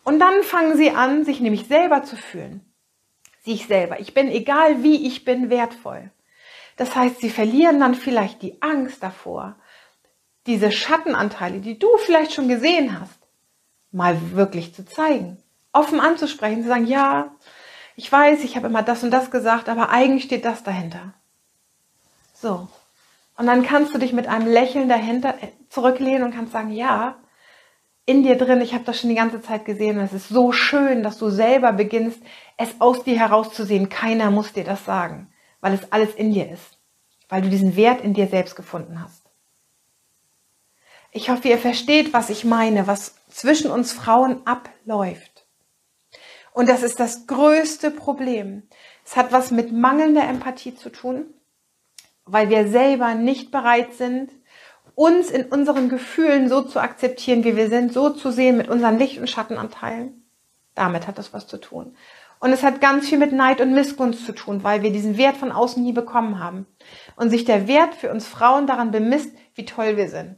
Und 0.02 0.20
dann 0.20 0.42
fangen 0.42 0.76
sie 0.76 0.90
an, 0.90 1.24
sich 1.24 1.40
nämlich 1.40 1.66
selber 1.66 2.02
zu 2.04 2.16
fühlen. 2.16 2.64
Sich 3.44 3.66
selber. 3.66 4.00
Ich 4.00 4.14
bin, 4.14 4.28
egal 4.28 4.82
wie 4.82 5.06
ich 5.06 5.26
bin, 5.26 5.50
wertvoll. 5.50 6.10
Das 6.76 6.96
heißt, 6.96 7.20
sie 7.20 7.28
verlieren 7.28 7.80
dann 7.80 7.94
vielleicht 7.94 8.40
die 8.40 8.62
Angst 8.62 9.02
davor, 9.02 9.56
diese 10.46 10.72
Schattenanteile, 10.72 11.60
die 11.60 11.78
du 11.78 11.88
vielleicht 11.98 12.32
schon 12.32 12.48
gesehen 12.48 12.98
hast, 12.98 13.18
mal 13.90 14.32
wirklich 14.32 14.74
zu 14.74 14.86
zeigen, 14.86 15.42
offen 15.72 16.00
anzusprechen, 16.00 16.62
zu 16.62 16.68
sagen, 16.68 16.86
ja, 16.86 17.34
ich 17.96 18.10
weiß, 18.10 18.44
ich 18.44 18.56
habe 18.56 18.68
immer 18.68 18.82
das 18.82 19.02
und 19.02 19.10
das 19.10 19.30
gesagt, 19.30 19.68
aber 19.68 19.90
eigentlich 19.90 20.24
steht 20.24 20.44
das 20.44 20.62
dahinter. 20.62 21.14
So. 22.40 22.68
Und 23.36 23.46
dann 23.46 23.62
kannst 23.64 23.94
du 23.94 23.98
dich 23.98 24.12
mit 24.12 24.26
einem 24.26 24.46
Lächeln 24.46 24.88
dahinter 24.88 25.34
äh, 25.42 25.48
zurücklehnen 25.68 26.24
und 26.24 26.34
kannst 26.34 26.52
sagen, 26.52 26.72
ja, 26.72 27.16
in 28.04 28.22
dir 28.22 28.38
drin, 28.38 28.60
ich 28.60 28.72
habe 28.72 28.84
das 28.84 29.00
schon 29.00 29.10
die 29.10 29.16
ganze 29.16 29.42
Zeit 29.42 29.66
gesehen 29.66 30.00
es 30.00 30.14
ist 30.14 30.28
so 30.28 30.50
schön, 30.50 31.02
dass 31.02 31.18
du 31.18 31.28
selber 31.28 31.72
beginnst, 31.72 32.20
es 32.56 32.80
aus 32.80 33.04
dir 33.04 33.18
herauszusehen. 33.18 33.90
Keiner 33.90 34.30
muss 34.30 34.54
dir 34.54 34.64
das 34.64 34.84
sagen, 34.84 35.30
weil 35.60 35.74
es 35.74 35.92
alles 35.92 36.14
in 36.14 36.32
dir 36.32 36.50
ist, 36.50 36.78
weil 37.28 37.42
du 37.42 37.50
diesen 37.50 37.76
Wert 37.76 38.00
in 38.00 38.14
dir 38.14 38.26
selbst 38.26 38.56
gefunden 38.56 39.02
hast. 39.02 39.24
Ich 41.12 41.28
hoffe, 41.30 41.48
ihr 41.48 41.58
versteht, 41.58 42.12
was 42.12 42.30
ich 42.30 42.44
meine, 42.44 42.86
was 42.86 43.14
zwischen 43.28 43.70
uns 43.70 43.92
Frauen 43.92 44.46
abläuft. 44.46 45.46
Und 46.52 46.68
das 46.68 46.82
ist 46.82 46.98
das 47.00 47.26
größte 47.26 47.90
Problem. 47.90 48.62
Es 49.04 49.16
hat 49.16 49.32
was 49.32 49.50
mit 49.50 49.70
mangelnder 49.70 50.26
Empathie 50.26 50.74
zu 50.74 50.90
tun, 50.90 51.26
weil 52.30 52.50
wir 52.50 52.68
selber 52.68 53.14
nicht 53.14 53.50
bereit 53.50 53.94
sind, 53.94 54.30
uns 54.94 55.30
in 55.30 55.46
unseren 55.46 55.88
Gefühlen 55.88 56.48
so 56.48 56.62
zu 56.62 56.80
akzeptieren, 56.80 57.44
wie 57.44 57.56
wir 57.56 57.68
sind, 57.68 57.92
so 57.92 58.10
zu 58.10 58.30
sehen 58.30 58.56
mit 58.56 58.68
unseren 58.68 58.98
Licht- 58.98 59.18
und 59.18 59.30
Schattenanteilen. 59.30 60.28
Damit 60.74 61.06
hat 61.06 61.18
das 61.18 61.32
was 61.32 61.46
zu 61.46 61.58
tun. 61.58 61.94
Und 62.40 62.52
es 62.52 62.62
hat 62.62 62.80
ganz 62.80 63.08
viel 63.08 63.18
mit 63.18 63.32
Neid 63.32 63.60
und 63.60 63.74
Missgunst 63.74 64.24
zu 64.24 64.32
tun, 64.32 64.62
weil 64.62 64.82
wir 64.82 64.92
diesen 64.92 65.16
Wert 65.16 65.36
von 65.36 65.50
außen 65.50 65.82
nie 65.82 65.92
bekommen 65.92 66.38
haben. 66.38 66.66
Und 67.16 67.30
sich 67.30 67.44
der 67.44 67.66
Wert 67.66 67.94
für 67.94 68.10
uns 68.10 68.26
Frauen 68.26 68.66
daran 68.66 68.90
bemisst, 68.90 69.30
wie 69.54 69.64
toll 69.64 69.96
wir 69.96 70.08
sind. 70.08 70.36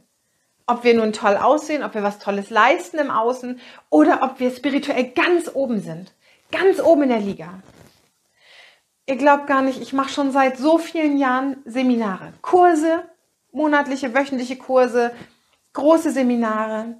Ob 0.65 0.83
wir 0.83 0.93
nun 0.95 1.13
toll 1.13 1.37
aussehen, 1.37 1.83
ob 1.83 1.93
wir 1.93 2.03
was 2.03 2.19
Tolles 2.19 2.49
leisten 2.49 2.97
im 2.97 3.11
Außen 3.11 3.59
oder 3.89 4.21
ob 4.23 4.39
wir 4.39 4.51
spirituell 4.51 5.11
ganz 5.11 5.49
oben 5.53 5.79
sind. 5.79 6.13
Ganz 6.51 6.79
oben 6.79 7.03
in 7.03 7.09
der 7.09 7.19
Liga. 7.19 7.61
Ihr 9.07 9.15
glaubt 9.15 9.47
gar 9.47 9.61
nicht, 9.61 9.81
ich 9.81 9.93
mache 9.93 10.09
schon 10.09 10.31
seit 10.31 10.57
so 10.57 10.77
vielen 10.77 11.17
Jahren 11.17 11.57
Seminare, 11.65 12.33
Kurse, 12.41 13.03
monatliche, 13.51 14.13
wöchentliche 14.13 14.57
Kurse, 14.57 15.11
große 15.73 16.11
Seminare. 16.11 16.97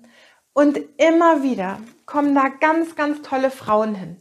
Und 0.54 0.80
immer 0.98 1.44
wieder 1.44 1.80
kommen 2.06 2.36
da 2.36 2.50
ganz, 2.50 2.96
ganz 2.96 3.22
tolle 3.22 3.52
Frauen 3.52 3.96
hin. 3.96 4.18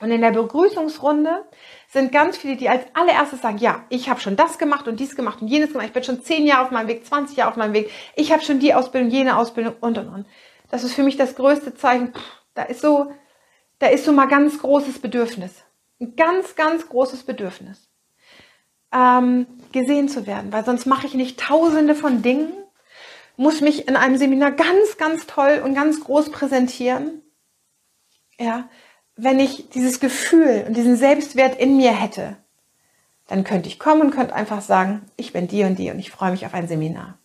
Und 0.00 0.10
in 0.10 0.22
der 0.22 0.30
Begrüßungsrunde 0.30 1.44
sind 1.88 2.10
ganz 2.10 2.38
viele, 2.38 2.56
die 2.56 2.70
als 2.70 2.84
allererstes 2.94 3.42
sagen, 3.42 3.58
ja, 3.58 3.84
ich 3.90 4.08
habe 4.08 4.20
schon 4.20 4.36
das 4.36 4.56
gemacht 4.56 4.88
und 4.88 4.98
dies 4.98 5.14
gemacht 5.14 5.42
und 5.42 5.48
jenes 5.48 5.72
gemacht. 5.72 5.88
Ich 5.88 5.92
bin 5.92 6.02
schon 6.02 6.22
zehn 6.22 6.46
Jahre 6.46 6.64
auf 6.64 6.70
meinem 6.70 6.88
Weg, 6.88 7.04
20 7.04 7.36
Jahre 7.36 7.50
auf 7.50 7.56
meinem 7.56 7.74
Weg. 7.74 7.90
Ich 8.16 8.32
habe 8.32 8.42
schon 8.42 8.60
die 8.60 8.72
Ausbildung, 8.72 9.10
jene 9.10 9.36
Ausbildung 9.36 9.74
und 9.80 9.98
und 9.98 10.08
und. 10.08 10.26
Das 10.70 10.84
ist 10.84 10.94
für 10.94 11.02
mich 11.02 11.18
das 11.18 11.34
größte 11.34 11.74
Zeichen. 11.74 12.14
Pff, 12.14 12.22
da 12.54 12.62
ist 12.62 12.80
so, 12.80 13.12
da 13.78 13.88
ist 13.88 14.06
so 14.06 14.12
mal 14.12 14.26
ganz 14.26 14.58
großes 14.58 15.00
Bedürfnis. 15.00 15.64
Ein 16.00 16.16
ganz, 16.16 16.56
ganz 16.56 16.88
großes 16.88 17.24
Bedürfnis. 17.24 17.88
Ähm, 18.92 19.46
gesehen 19.72 20.08
zu 20.08 20.26
werden, 20.26 20.52
weil 20.52 20.64
sonst 20.64 20.86
mache 20.86 21.06
ich 21.06 21.14
nicht 21.14 21.38
tausende 21.38 21.94
von 21.94 22.22
Dingen, 22.22 22.52
muss 23.36 23.60
mich 23.60 23.86
in 23.86 23.96
einem 23.96 24.16
Seminar 24.16 24.50
ganz, 24.50 24.96
ganz 24.98 25.26
toll 25.26 25.62
und 25.64 25.74
ganz 25.74 26.00
groß 26.00 26.30
präsentieren. 26.30 27.22
Ja, 28.38 28.68
wenn 29.16 29.38
ich 29.38 29.68
dieses 29.70 30.00
Gefühl 30.00 30.64
und 30.66 30.76
diesen 30.76 30.96
Selbstwert 30.96 31.58
in 31.58 31.76
mir 31.76 31.92
hätte, 31.92 32.36
dann 33.28 33.44
könnte 33.44 33.68
ich 33.68 33.78
kommen 33.78 34.02
und 34.02 34.10
könnte 34.10 34.34
einfach 34.34 34.60
sagen, 34.60 35.02
ich 35.16 35.32
bin 35.32 35.46
die 35.46 35.62
und 35.62 35.78
die 35.78 35.90
und 35.90 35.98
ich 36.00 36.10
freue 36.10 36.32
mich 36.32 36.44
auf 36.46 36.54
ein 36.54 36.66
Seminar. 36.66 37.18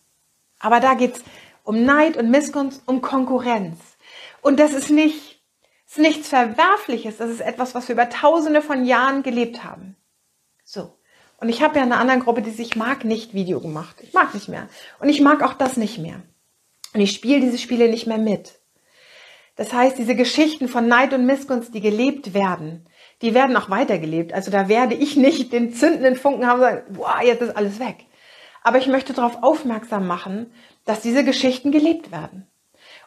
Aber 0.60 0.78
da 0.78 0.94
geht's 0.94 1.20
um 1.64 1.84
Neid 1.84 2.16
und 2.16 2.30
Missgunst, 2.30 2.82
um 2.86 3.00
Konkurrenz. 3.00 3.78
Und 4.40 4.60
das 4.60 4.72
ist 4.72 4.90
nicht, 4.90 5.35
ist 5.96 6.02
nichts 6.02 6.28
Verwerfliches, 6.28 7.16
das 7.16 7.30
ist 7.30 7.40
etwas, 7.40 7.74
was 7.74 7.88
wir 7.88 7.94
über 7.94 8.10
tausende 8.10 8.60
von 8.60 8.84
Jahren 8.84 9.22
gelebt 9.22 9.64
haben. 9.64 9.96
So. 10.62 10.92
Und 11.38 11.48
ich 11.48 11.62
habe 11.62 11.76
ja 11.76 11.84
in 11.84 11.92
einer 11.92 12.00
anderen 12.00 12.20
Gruppe, 12.20 12.42
die 12.42 12.50
sich 12.50 12.76
mag 12.76 13.04
nicht 13.04 13.32
Video 13.34 13.60
gemacht. 13.60 13.96
Ich 14.02 14.12
mag 14.12 14.34
nicht 14.34 14.48
mehr. 14.48 14.68
Und 15.00 15.08
ich 15.08 15.20
mag 15.20 15.42
auch 15.42 15.54
das 15.54 15.76
nicht 15.76 15.98
mehr. 15.98 16.22
Und 16.94 17.00
ich 17.00 17.12
spiele 17.12 17.40
diese 17.40 17.58
Spiele 17.58 17.88
nicht 17.88 18.06
mehr 18.06 18.18
mit. 18.18 18.58
Das 19.54 19.72
heißt, 19.72 19.98
diese 19.98 20.14
Geschichten 20.14 20.68
von 20.68 20.86
Neid 20.86 21.14
und 21.14 21.24
Missgunst, 21.24 21.74
die 21.74 21.80
gelebt 21.80 22.34
werden, 22.34 22.86
die 23.22 23.32
werden 23.32 23.56
auch 23.56 23.70
weitergelebt. 23.70 24.34
Also 24.34 24.50
da 24.50 24.68
werde 24.68 24.94
ich 24.94 25.16
nicht 25.16 25.52
den 25.52 25.72
zündenden 25.74 26.16
Funken 26.16 26.46
haben 26.46 26.60
und 26.60 26.68
sagen, 26.68 26.94
boah, 26.94 27.20
jetzt 27.22 27.40
ist 27.40 27.56
alles 27.56 27.80
weg. 27.80 28.04
Aber 28.62 28.78
ich 28.78 28.86
möchte 28.86 29.14
darauf 29.14 29.42
aufmerksam 29.42 30.06
machen, 30.06 30.52
dass 30.84 31.00
diese 31.00 31.24
Geschichten 31.24 31.72
gelebt 31.72 32.12
werden. 32.12 32.46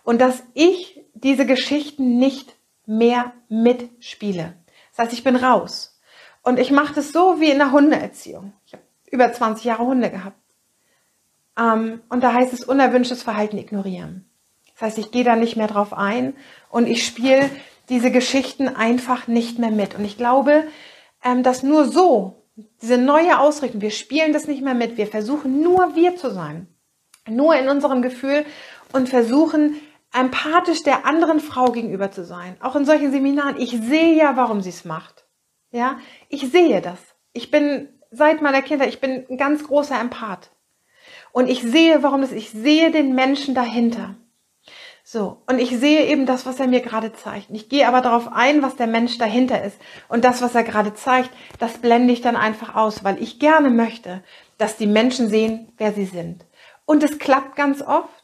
Und 0.03 0.21
dass 0.21 0.43
ich 0.53 1.03
diese 1.13 1.45
Geschichten 1.45 2.17
nicht 2.17 2.55
mehr 2.89 3.33
mitspiele. 3.49 4.55
Das 4.89 5.05
heißt, 5.05 5.13
ich 5.13 5.23
bin 5.23 5.35
raus. 5.35 5.99
Und 6.41 6.57
ich 6.57 6.71
mache 6.71 6.95
das 6.95 7.11
so 7.11 7.39
wie 7.39 7.51
in 7.51 7.59
der 7.59 7.71
Hundeerziehung. 7.71 8.53
Ich 8.65 8.73
habe 8.73 8.83
über 9.11 9.31
20 9.31 9.63
Jahre 9.63 9.85
Hunde 9.85 10.09
gehabt. 10.09 10.41
Ähm, 11.57 12.01
und 12.09 12.23
da 12.23 12.33
heißt 12.33 12.51
es 12.51 12.63
unerwünschtes 12.63 13.21
Verhalten 13.21 13.59
ignorieren. 13.59 14.27
Das 14.73 14.81
heißt, 14.81 14.97
ich 14.97 15.11
gehe 15.11 15.23
da 15.23 15.35
nicht 15.35 15.55
mehr 15.55 15.67
drauf 15.67 15.93
ein 15.93 16.33
und 16.69 16.87
ich 16.87 17.05
spiele 17.05 17.49
diese 17.89 18.09
Geschichten 18.09 18.67
einfach 18.67 19.27
nicht 19.27 19.59
mehr 19.59 19.71
mit. 19.71 19.93
Und 19.93 20.03
ich 20.03 20.17
glaube, 20.17 20.63
ähm, 21.23 21.43
dass 21.43 21.61
nur 21.61 21.85
so, 21.85 22.43
diese 22.81 22.97
neue 22.97 23.39
Ausrichtung, 23.39 23.81
wir 23.81 23.91
spielen 23.91 24.33
das 24.33 24.47
nicht 24.47 24.63
mehr 24.63 24.73
mit, 24.73 24.97
wir 24.97 25.07
versuchen 25.07 25.61
nur 25.61 25.95
wir 25.95 26.15
zu 26.15 26.31
sein, 26.31 26.67
nur 27.27 27.55
in 27.55 27.69
unserem 27.69 28.01
Gefühl 28.01 28.45
und 28.93 29.09
versuchen 29.09 29.75
empathisch 30.13 30.83
der 30.83 31.05
anderen 31.05 31.39
Frau 31.39 31.71
gegenüber 31.71 32.11
zu 32.11 32.23
sein. 32.23 32.57
Auch 32.61 32.75
in 32.75 32.85
solchen 32.85 33.11
Seminaren. 33.11 33.59
Ich 33.59 33.71
sehe 33.71 34.15
ja, 34.15 34.35
warum 34.35 34.61
sie 34.61 34.69
es 34.69 34.85
macht. 34.85 35.25
Ja, 35.71 35.99
ich 36.29 36.49
sehe 36.51 36.81
das. 36.81 36.99
Ich 37.33 37.51
bin 37.51 37.89
seit 38.11 38.41
meiner 38.41 38.61
Kindheit, 38.61 38.89
ich 38.89 39.01
bin 39.01 39.25
ein 39.29 39.37
ganz 39.37 39.63
großer 39.63 39.99
Empath. 39.99 40.51
Und 41.31 41.49
ich 41.49 41.61
sehe, 41.61 42.01
warum 42.01 42.21
das, 42.21 42.31
ich 42.31 42.49
sehe 42.49 42.91
den 42.91 43.13
Menschen 43.13 43.53
dahinter. 43.53 44.15
So, 45.03 45.41
und 45.47 45.57
ich 45.59 45.75
sehe 45.75 46.05
eben 46.05 46.27
das, 46.27 46.45
was 46.45 46.59
er 46.59 46.67
mir 46.67 46.81
gerade 46.81 47.13
zeigt. 47.13 47.47
Ich 47.49 47.67
gehe 47.67 47.87
aber 47.87 48.01
darauf 48.01 48.31
ein, 48.31 48.61
was 48.61 48.75
der 48.75 48.85
Mensch 48.85 49.17
dahinter 49.17 49.63
ist. 49.63 49.79
Und 50.07 50.23
das, 50.23 50.41
was 50.41 50.53
er 50.53 50.63
gerade 50.63 50.93
zeigt, 50.93 51.31
das 51.57 51.79
blende 51.79 52.13
ich 52.13 52.21
dann 52.21 52.35
einfach 52.35 52.75
aus, 52.75 53.03
weil 53.03 53.21
ich 53.21 53.39
gerne 53.39 53.71
möchte, 53.71 54.23
dass 54.59 54.77
die 54.77 54.85
Menschen 54.85 55.27
sehen, 55.27 55.71
wer 55.77 55.93
sie 55.93 56.05
sind. 56.05 56.45
Und 56.85 57.03
es 57.03 57.17
klappt 57.17 57.55
ganz 57.55 57.81
oft. 57.81 58.18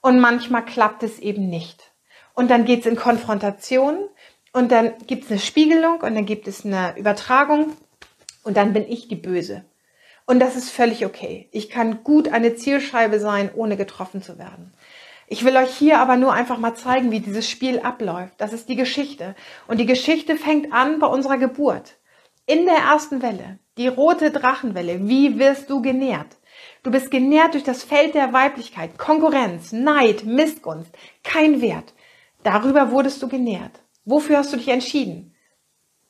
Und 0.00 0.20
manchmal 0.20 0.64
klappt 0.64 1.02
es 1.02 1.18
eben 1.18 1.48
nicht. 1.48 1.92
Und 2.34 2.50
dann 2.50 2.64
geht 2.64 2.80
es 2.80 2.86
in 2.86 2.96
Konfrontation 2.96 4.08
und 4.52 4.70
dann 4.70 4.92
gibt 5.06 5.24
es 5.24 5.30
eine 5.30 5.40
Spiegelung 5.40 6.00
und 6.00 6.14
dann 6.14 6.26
gibt 6.26 6.46
es 6.46 6.64
eine 6.64 6.96
Übertragung 6.96 7.72
und 8.44 8.56
dann 8.56 8.72
bin 8.72 8.88
ich 8.88 9.08
die 9.08 9.16
Böse. 9.16 9.64
Und 10.24 10.40
das 10.40 10.56
ist 10.56 10.70
völlig 10.70 11.04
okay. 11.04 11.48
Ich 11.52 11.70
kann 11.70 12.04
gut 12.04 12.28
eine 12.28 12.54
Zielscheibe 12.54 13.18
sein, 13.18 13.50
ohne 13.54 13.76
getroffen 13.76 14.22
zu 14.22 14.38
werden. 14.38 14.72
Ich 15.26 15.44
will 15.44 15.56
euch 15.56 15.74
hier 15.74 15.98
aber 15.98 16.16
nur 16.16 16.32
einfach 16.32 16.58
mal 16.58 16.74
zeigen, 16.74 17.10
wie 17.10 17.20
dieses 17.20 17.48
Spiel 17.48 17.80
abläuft. 17.80 18.34
Das 18.38 18.54
ist 18.54 18.68
die 18.68 18.76
Geschichte. 18.76 19.34
Und 19.66 19.78
die 19.78 19.86
Geschichte 19.86 20.36
fängt 20.36 20.72
an 20.72 21.00
bei 21.00 21.06
unserer 21.06 21.36
Geburt. 21.36 21.96
In 22.46 22.64
der 22.64 22.76
ersten 22.76 23.20
Welle, 23.20 23.58
die 23.76 23.88
rote 23.88 24.30
Drachenwelle. 24.30 25.06
Wie 25.06 25.38
wirst 25.38 25.68
du 25.68 25.82
genährt? 25.82 26.37
Du 26.88 26.92
bist 26.92 27.10
genährt 27.10 27.52
durch 27.52 27.64
das 27.64 27.84
Feld 27.84 28.14
der 28.14 28.32
Weiblichkeit, 28.32 28.96
Konkurrenz, 28.96 29.72
Neid, 29.72 30.24
Missgunst, 30.24 30.90
kein 31.22 31.60
Wert. 31.60 31.92
Darüber 32.44 32.92
wurdest 32.92 33.22
du 33.22 33.28
genährt. 33.28 33.82
Wofür 34.06 34.38
hast 34.38 34.54
du 34.54 34.56
dich 34.56 34.68
entschieden? 34.68 35.34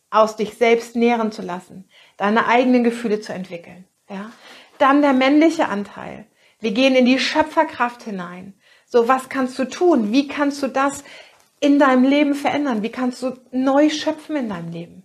Aus 0.08 0.37
dich 0.37 0.54
selbst 0.54 0.94
nähren 0.94 1.32
zu 1.32 1.42
lassen, 1.42 1.88
deine 2.16 2.47
eigenen 2.47 2.85
Gefühle 2.85 3.20
zu 3.20 3.32
entwickeln. 3.32 3.87
Ja? 4.08 4.30
Dann 4.78 5.02
der 5.02 5.14
männliche 5.14 5.66
Anteil. 5.66 6.28
Wir 6.61 6.70
gehen 6.70 6.94
in 6.94 7.06
die 7.06 7.18
Schöpferkraft 7.18 8.04
hinein. 8.04 8.54
So, 8.87 9.08
was 9.08 9.28
kannst 9.28 9.58
du 9.58 9.64
tun? 9.64 10.12
Wie 10.12 10.28
kannst 10.28 10.62
du 10.62 10.68
das 10.68 11.02
in 11.58 11.80
deinem 11.80 12.04
Leben 12.04 12.37
verändern? 12.37 12.85
Wie 12.85 12.92
kannst 12.92 13.20
du 13.25 13.37
neu 13.50 13.90
schöpfen 13.90 14.37
in 14.37 14.49
deinem 14.49 14.70
Leben? 14.70 15.02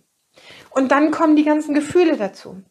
Und 0.70 0.92
dann 0.92 1.10
kommen 1.10 1.34
die 1.34 1.42
ganzen 1.42 1.74
Gefühle 1.74 2.16
dazu. 2.16 2.62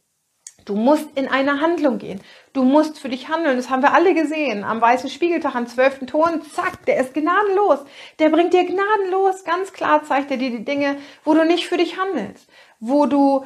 Du 0.66 0.76
musst 0.76 1.08
in 1.16 1.28
eine 1.28 1.60
Handlung 1.60 1.98
gehen. 1.98 2.22
Du 2.54 2.64
musst 2.64 3.00
für 3.00 3.10
dich 3.10 3.28
handeln. 3.28 3.58
Das 3.58 3.70
haben 3.70 3.82
wir 3.82 3.94
alle 3.94 4.14
gesehen. 4.14 4.64
Am 4.64 4.80
weißen 4.80 5.10
Spiegeltag, 5.10 5.56
am 5.56 5.68
zwölften 5.68 6.08
Ton, 6.08 6.42
zack, 6.54 6.86
der 6.86 6.98
ist 6.98 7.14
gnadenlos. 7.14 7.80
Der 8.20 8.30
bringt 8.30 8.54
dir 8.54 8.66
gnadenlos, 8.66 9.44
ganz 9.44 9.74
klar 9.74 10.04
zeigt 10.04 10.32
er 10.32 10.38
dir 10.38 10.52
die 10.52 10.66
Dinge, 10.66 10.98
wo 11.24 11.34
du 11.34 11.46
nicht 11.46 11.68
für 11.68 11.78
dich 11.78 11.98
handelst. 11.98 12.48
Wo 12.80 13.06
du, 13.06 13.46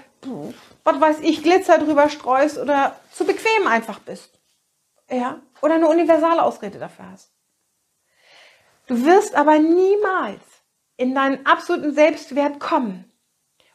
was 0.83 1.01
weiß 1.01 1.19
ich, 1.21 1.43
Glitzer 1.43 1.79
drüber 1.79 2.09
streust 2.09 2.57
oder 2.57 2.99
zu 3.11 3.25
bequem 3.25 3.67
einfach 3.67 3.99
bist. 3.99 4.39
Ja? 5.09 5.41
Oder 5.61 5.75
eine 5.75 5.87
Universalausrede 5.87 6.79
dafür 6.79 7.11
hast. 7.11 7.31
Du 8.87 9.05
wirst 9.05 9.35
aber 9.35 9.59
niemals 9.59 10.41
in 10.97 11.13
deinen 11.13 11.45
absoluten 11.45 11.93
Selbstwert 11.93 12.59
kommen 12.59 13.11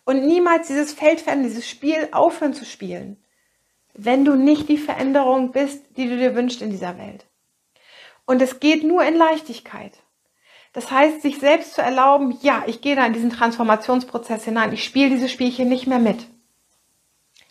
und 0.05 0.27
niemals 0.27 0.67
dieses 0.67 0.93
Feld 0.93 1.21
verändern, 1.21 1.49
dieses 1.49 1.69
Spiel 1.69 2.09
aufhören 2.13 2.55
zu 2.55 2.65
spielen, 2.65 3.22
wenn 3.95 4.25
du 4.25 4.35
nicht 4.35 4.69
die 4.69 4.79
Veränderung 4.79 5.53
bist, 5.53 5.85
die 5.97 6.09
du 6.09 6.17
dir 6.17 6.35
wünschst 6.35 6.63
in 6.63 6.71
dieser 6.71 6.99
Welt. 6.99 7.27
Und 8.25 8.41
es 8.41 8.61
geht 8.61 8.85
nur 8.85 9.05
in 9.05 9.17
Leichtigkeit. 9.17 9.99
Das 10.73 10.91
heißt, 10.91 11.21
sich 11.21 11.39
selbst 11.39 11.75
zu 11.75 11.83
erlauben, 11.83 12.39
ja, 12.41 12.65
ich 12.67 12.81
gehe 12.81 12.97
da 12.97 13.05
in 13.05 13.13
diesen 13.13 13.31
Transformationsprozess 13.31 14.45
hinein, 14.45 14.73
ich 14.73 14.85
spiele 14.85 15.11
dieses 15.11 15.31
Spielchen 15.31 15.69
nicht 15.69 15.87
mehr 15.87 15.99
mit. 15.99 16.27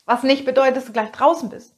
Was 0.05 0.23
nicht 0.23 0.45
bedeutet, 0.45 0.77
dass 0.77 0.85
du 0.85 0.93
gleich 0.93 1.11
draußen 1.11 1.49
bist, 1.49 1.75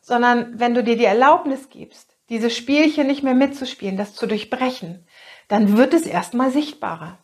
sondern 0.00 0.58
wenn 0.58 0.74
du 0.74 0.82
dir 0.82 0.96
die 0.96 1.04
Erlaubnis 1.04 1.70
gibst, 1.70 2.16
diese 2.28 2.50
Spielchen 2.50 3.06
nicht 3.06 3.22
mehr 3.22 3.34
mitzuspielen, 3.34 3.96
das 3.96 4.14
zu 4.14 4.26
durchbrechen, 4.26 5.06
dann 5.46 5.76
wird 5.76 5.94
es 5.94 6.04
erstmal 6.04 6.50
sichtbarer. 6.50 7.18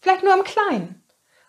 Vielleicht 0.00 0.22
nur 0.22 0.34
im 0.34 0.44
Kleinen. 0.44 1.02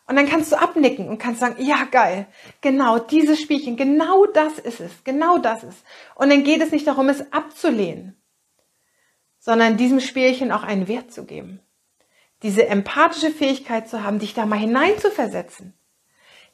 Und 0.10 0.16
dann 0.16 0.28
kannst 0.28 0.52
du 0.52 0.60
abnicken 0.60 1.08
und 1.08 1.20
kannst 1.20 1.40
sagen, 1.40 1.64
ja, 1.64 1.84
geil, 1.84 2.26
genau 2.62 2.98
dieses 2.98 3.40
Spielchen, 3.40 3.78
genau 3.78 4.26
das 4.26 4.58
ist 4.58 4.80
es, 4.80 5.04
genau 5.04 5.38
das 5.38 5.64
ist. 5.64 5.78
Und 6.16 6.32
dann 6.32 6.44
geht 6.44 6.64
es 6.64 6.72
nicht 6.72 6.88
darum, 6.88 7.10
es 7.10 7.32
abzulehnen, 7.32 8.20
sondern 9.38 9.78
diesem 9.78 10.00
Spielchen 10.00 10.52
auch 10.52 10.64
einen 10.64 10.88
Wert 10.88 11.14
zu 11.14 11.26
geben. 11.26 11.60
Diese 12.42 12.66
empathische 12.66 13.30
Fähigkeit 13.30 13.88
zu 13.88 14.04
haben, 14.04 14.18
dich 14.18 14.34
da 14.34 14.48
mal 14.48 14.58
hineinzuversetzen. 14.58 15.76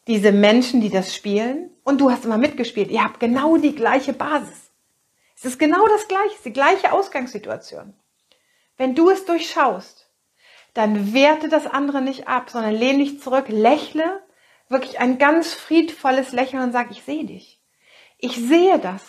Diese 0.07 0.33
Menschen, 0.33 0.81
die 0.81 0.89
das 0.89 1.15
spielen, 1.15 1.69
und 1.85 2.01
du 2.01 2.11
hast 2.11 2.25
immer 2.25 2.37
mitgespielt, 2.37 2.91
ihr 2.91 3.05
habt 3.05 3.21
genau 3.21 3.55
die 3.55 3.73
gleiche 3.73 4.11
Basis. 4.11 4.69
Es 5.37 5.45
ist 5.45 5.59
genau 5.59 5.87
das 5.87 6.09
gleiche, 6.09 6.35
die 6.43 6.51
gleiche 6.51 6.91
Ausgangssituation. 6.91 7.93
Wenn 8.75 8.95
du 8.95 9.09
es 9.09 9.23
durchschaust, 9.23 10.04
dann 10.75 11.13
werte 11.13 11.47
das 11.47 11.65
andere 11.65 12.01
nicht 12.01 12.27
ab, 12.27 12.49
sondern 12.49 12.75
lehne 12.75 12.99
dich 12.99 13.21
zurück, 13.21 13.45
lächle, 13.47 14.21
wirklich 14.67 14.99
ein 14.99 15.17
ganz 15.17 15.53
friedvolles 15.53 16.33
Lächeln 16.33 16.61
und 16.61 16.73
sag, 16.73 16.91
ich 16.91 17.01
sehe 17.01 17.25
dich. 17.25 17.61
Ich 18.17 18.35
sehe 18.35 18.77
das. 18.77 19.01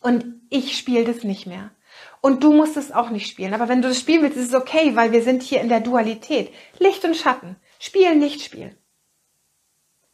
Und 0.00 0.40
ich 0.48 0.78
spiele 0.78 1.04
das 1.04 1.24
nicht 1.24 1.46
mehr. 1.46 1.72
Und 2.20 2.44
du 2.44 2.52
musst 2.52 2.76
es 2.76 2.92
auch 2.92 3.10
nicht 3.10 3.28
spielen. 3.28 3.52
Aber 3.52 3.68
wenn 3.68 3.82
du 3.82 3.88
das 3.88 3.98
spielen 3.98 4.22
willst, 4.22 4.36
ist 4.36 4.50
es 4.50 4.54
okay, 4.54 4.94
weil 4.94 5.10
wir 5.10 5.22
sind 5.24 5.42
hier 5.42 5.60
in 5.60 5.68
der 5.68 5.80
Dualität. 5.80 6.54
Licht 6.78 7.04
und 7.04 7.16
Schatten. 7.16 7.56
Spielen, 7.80 8.20
nicht 8.20 8.40
spielen. 8.40 8.76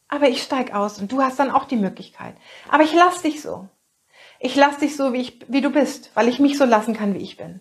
Aber 0.07 0.27
ich 0.27 0.41
steig 0.41 0.73
aus 0.73 0.99
und 0.99 1.11
du 1.11 1.21
hast 1.21 1.37
dann 1.37 1.51
auch 1.51 1.65
die 1.65 1.75
Möglichkeit. 1.75 2.35
Aber 2.67 2.83
ich 2.83 2.93
lass 2.93 3.21
dich 3.21 3.41
so. 3.41 3.69
Ich 4.39 4.55
lass 4.55 4.79
dich 4.79 4.95
so, 4.95 5.13
wie, 5.13 5.21
ich, 5.21 5.39
wie 5.47 5.61
du 5.61 5.69
bist, 5.69 6.09
weil 6.15 6.27
ich 6.27 6.39
mich 6.39 6.57
so 6.57 6.65
lassen 6.65 6.95
kann, 6.95 7.13
wie 7.13 7.23
ich 7.23 7.37
bin. 7.37 7.59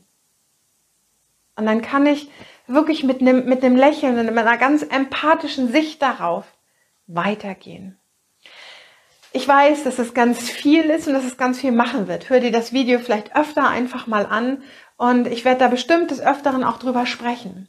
Und 1.57 1.67
dann 1.67 1.83
kann 1.83 2.07
ich 2.07 2.31
wirklich 2.67 3.05
mit 3.05 3.21
einem, 3.21 3.47
mit 3.47 3.65
einem 3.65 3.77
Lächeln 3.77 4.19
und 4.19 4.27
mit 4.27 4.39
einer 4.39 4.57
ganz 4.57 4.83
empathischen 4.83 5.71
Sicht 5.71 6.03
darauf 6.03 6.45
weitergehen. 7.07 7.99
Ich 9.33 9.47
weiß, 9.47 9.85
dass 9.85 9.99
es 9.99 10.15
ganz 10.15 10.51
viel 10.51 10.85
ist 10.85 11.07
und 11.07 11.15
dass 11.15 11.25
es 11.25 11.37
ganz 11.37 11.61
viel 11.61 11.73
machen 11.73 12.09
wird. 12.09 12.31
Hör 12.31 12.41
dir 12.41 12.53
das 12.53 12.73
Video 12.73 12.99
vielleicht 12.99 13.37
öfter 13.37 13.69
einfach 13.69 14.07
mal 14.07 14.25
an 14.25 14.63
und 14.97 15.27
ich 15.27 15.45
werde 15.45 15.61
da 15.61 15.69
bestimmt 15.69 16.11
des 16.11 16.21
Öfteren 16.21 16.65
auch 16.65 16.79
drüber 16.79 17.05
sprechen. 17.05 17.69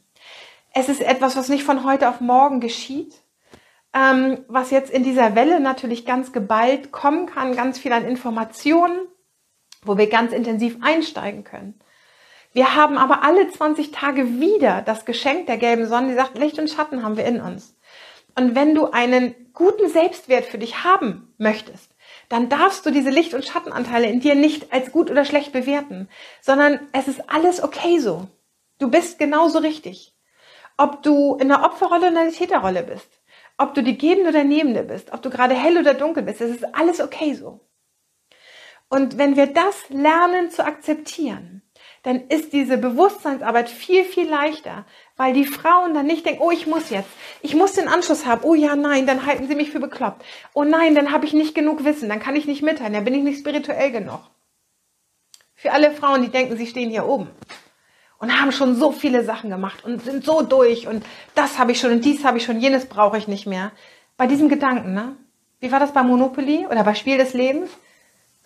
Es 0.72 0.88
ist 0.88 1.00
etwas, 1.00 1.36
was 1.36 1.48
nicht 1.48 1.64
von 1.64 1.84
heute 1.84 2.08
auf 2.08 2.20
morgen 2.20 2.60
geschieht, 2.60 3.14
ähm, 3.92 4.44
was 4.48 4.70
jetzt 4.70 4.90
in 4.90 5.02
dieser 5.02 5.34
Welle 5.34 5.60
natürlich 5.60 6.06
ganz 6.06 6.32
geballt 6.32 6.92
kommen 6.92 7.26
kann, 7.26 7.54
ganz 7.54 7.78
viel 7.78 7.92
an 7.92 8.04
Informationen, 8.04 8.98
wo 9.82 9.98
wir 9.98 10.08
ganz 10.08 10.32
intensiv 10.32 10.78
einsteigen 10.80 11.44
können. 11.44 11.78
Wir 12.58 12.74
haben 12.74 12.98
aber 12.98 13.22
alle 13.22 13.48
20 13.48 13.92
Tage 13.92 14.40
wieder 14.40 14.82
das 14.82 15.04
Geschenk 15.04 15.46
der 15.46 15.58
gelben 15.58 15.86
Sonne, 15.86 16.08
die 16.08 16.14
sagt, 16.14 16.36
Licht 16.36 16.58
und 16.58 16.68
Schatten 16.68 17.04
haben 17.04 17.16
wir 17.16 17.24
in 17.24 17.40
uns. 17.40 17.78
Und 18.34 18.56
wenn 18.56 18.74
du 18.74 18.86
einen 18.90 19.52
guten 19.52 19.88
Selbstwert 19.88 20.44
für 20.44 20.58
dich 20.58 20.82
haben 20.82 21.32
möchtest, 21.38 21.94
dann 22.28 22.48
darfst 22.48 22.84
du 22.84 22.90
diese 22.90 23.10
Licht- 23.10 23.32
und 23.32 23.44
Schattenanteile 23.44 24.08
in 24.08 24.18
dir 24.18 24.34
nicht 24.34 24.72
als 24.72 24.90
gut 24.90 25.08
oder 25.08 25.24
schlecht 25.24 25.52
bewerten, 25.52 26.08
sondern 26.40 26.80
es 26.90 27.06
ist 27.06 27.30
alles 27.30 27.62
okay 27.62 28.00
so. 28.00 28.26
Du 28.80 28.90
bist 28.90 29.20
genauso 29.20 29.60
richtig. 29.60 30.16
Ob 30.76 31.04
du 31.04 31.36
in 31.36 31.46
der 31.46 31.62
Opferrolle 31.62 32.08
oder 32.08 32.22
in 32.22 32.30
der 32.30 32.32
Täterrolle 32.32 32.82
bist, 32.82 33.20
ob 33.56 33.74
du 33.74 33.84
die 33.84 33.96
Gebende 33.96 34.30
oder 34.30 34.42
Nehmende 34.42 34.82
bist, 34.82 35.12
ob 35.12 35.22
du 35.22 35.30
gerade 35.30 35.54
hell 35.54 35.78
oder 35.78 35.94
dunkel 35.94 36.24
bist, 36.24 36.40
es 36.40 36.56
ist 36.56 36.74
alles 36.74 37.00
okay 37.00 37.34
so. 37.34 37.60
Und 38.88 39.16
wenn 39.16 39.36
wir 39.36 39.46
das 39.46 39.90
lernen 39.90 40.50
zu 40.50 40.64
akzeptieren, 40.64 41.62
dann 42.02 42.28
ist 42.28 42.52
diese 42.52 42.78
Bewusstseinsarbeit 42.78 43.68
viel, 43.68 44.04
viel 44.04 44.28
leichter, 44.28 44.84
weil 45.16 45.32
die 45.32 45.44
Frauen 45.44 45.94
dann 45.94 46.06
nicht 46.06 46.24
denken, 46.24 46.42
oh, 46.42 46.50
ich 46.50 46.66
muss 46.66 46.90
jetzt, 46.90 47.10
ich 47.42 47.54
muss 47.54 47.72
den 47.72 47.88
Anschluss 47.88 48.26
haben, 48.26 48.42
oh 48.44 48.54
ja, 48.54 48.76
nein, 48.76 49.06
dann 49.06 49.26
halten 49.26 49.48
sie 49.48 49.54
mich 49.54 49.70
für 49.70 49.80
bekloppt, 49.80 50.24
oh 50.54 50.64
nein, 50.64 50.94
dann 50.94 51.12
habe 51.12 51.26
ich 51.26 51.32
nicht 51.32 51.54
genug 51.54 51.84
Wissen, 51.84 52.08
dann 52.08 52.20
kann 52.20 52.36
ich 52.36 52.46
nicht 52.46 52.62
mitteilen, 52.62 52.92
dann 52.92 53.04
bin 53.04 53.14
ich 53.14 53.22
nicht 53.22 53.40
spirituell 53.40 53.90
genug. 53.90 54.20
Für 55.54 55.72
alle 55.72 55.90
Frauen, 55.90 56.22
die 56.22 56.28
denken, 56.28 56.56
sie 56.56 56.66
stehen 56.66 56.90
hier 56.90 57.06
oben 57.06 57.28
und 58.18 58.40
haben 58.40 58.52
schon 58.52 58.76
so 58.76 58.92
viele 58.92 59.24
Sachen 59.24 59.50
gemacht 59.50 59.84
und 59.84 60.02
sind 60.02 60.24
so 60.24 60.42
durch 60.42 60.86
und 60.86 61.04
das 61.34 61.58
habe 61.58 61.72
ich 61.72 61.80
schon 61.80 61.92
und 61.92 62.04
dies 62.04 62.24
habe 62.24 62.38
ich 62.38 62.44
schon, 62.44 62.60
jenes 62.60 62.86
brauche 62.86 63.18
ich 63.18 63.28
nicht 63.28 63.46
mehr. 63.46 63.72
Bei 64.16 64.26
diesem 64.26 64.48
Gedanken, 64.48 64.94
ne? 64.94 65.16
Wie 65.60 65.72
war 65.72 65.80
das 65.80 65.92
bei 65.92 66.02
Monopoly 66.02 66.66
oder 66.66 66.84
bei 66.84 66.94
Spiel 66.94 67.18
des 67.18 67.34
Lebens? 67.34 67.70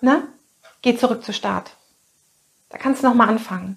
Ne? 0.01 0.27
Geh 0.81 0.97
zurück 0.97 1.23
zu 1.23 1.33
Start. 1.33 1.77
Da 2.73 2.79
kannst 2.79 3.03
du 3.03 3.07
nochmal 3.07 3.29
anfangen. 3.29 3.77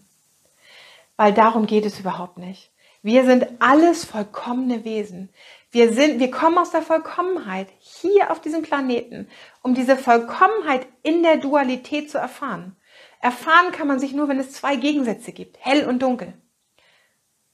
Weil 1.18 1.34
darum 1.34 1.68
geht 1.68 1.86
es 1.86 2.00
überhaupt 2.00 2.38
nicht. 2.38 2.72
Wir 3.04 3.26
sind 3.26 3.46
alles 3.60 4.06
vollkommene 4.06 4.84
Wesen. 4.84 5.30
Wir 5.70 5.94
sind, 5.94 6.20
wir 6.20 6.32
kommen 6.32 6.58
aus 6.58 6.72
der 6.72 6.82
Vollkommenheit 6.82 7.68
hier 7.80 8.32
auf 8.32 8.42
diesem 8.42 8.64
Planeten, 8.64 9.28
um 9.62 9.76
diese 9.76 9.98
Vollkommenheit 9.98 10.88
in 11.04 11.22
der 11.22 11.38
Dualität 11.38 12.10
zu 12.10 12.18
erfahren. 12.18 12.76
Erfahren 13.22 13.72
kann 13.74 13.88
man 13.88 14.00
sich 14.00 14.14
nur, 14.14 14.30
wenn 14.30 14.40
es 14.40 14.54
zwei 14.54 14.78
Gegensätze 14.78 15.34
gibt, 15.34 15.58
hell 15.60 15.88
und 15.88 16.02
dunkel. 16.02 16.34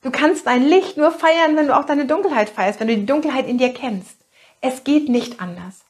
Du 0.02 0.12
kannst 0.12 0.48
dein 0.48 0.64
Licht 0.64 0.98
nur 0.98 1.12
feiern, 1.12 1.56
wenn 1.56 1.68
du 1.68 1.76
auch 1.76 1.86
deine 1.86 2.06
Dunkelheit 2.06 2.50
feierst, 2.50 2.80
wenn 2.80 2.88
du 2.88 2.96
die 2.96 3.06
Dunkelheit 3.06 3.48
in 3.48 3.58
dir 3.58 3.74
kennst. 3.74 4.26
Es 4.62 4.84
geht 4.84 5.10
nicht 5.10 5.42
anders. 5.42 5.86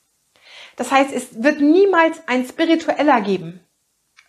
Das 0.78 0.92
heißt, 0.92 1.12
es 1.14 1.44
wird 1.44 1.60
niemals 1.60 2.26
ein 2.28 2.46
spiritueller 2.46 3.22
geben. 3.22 3.60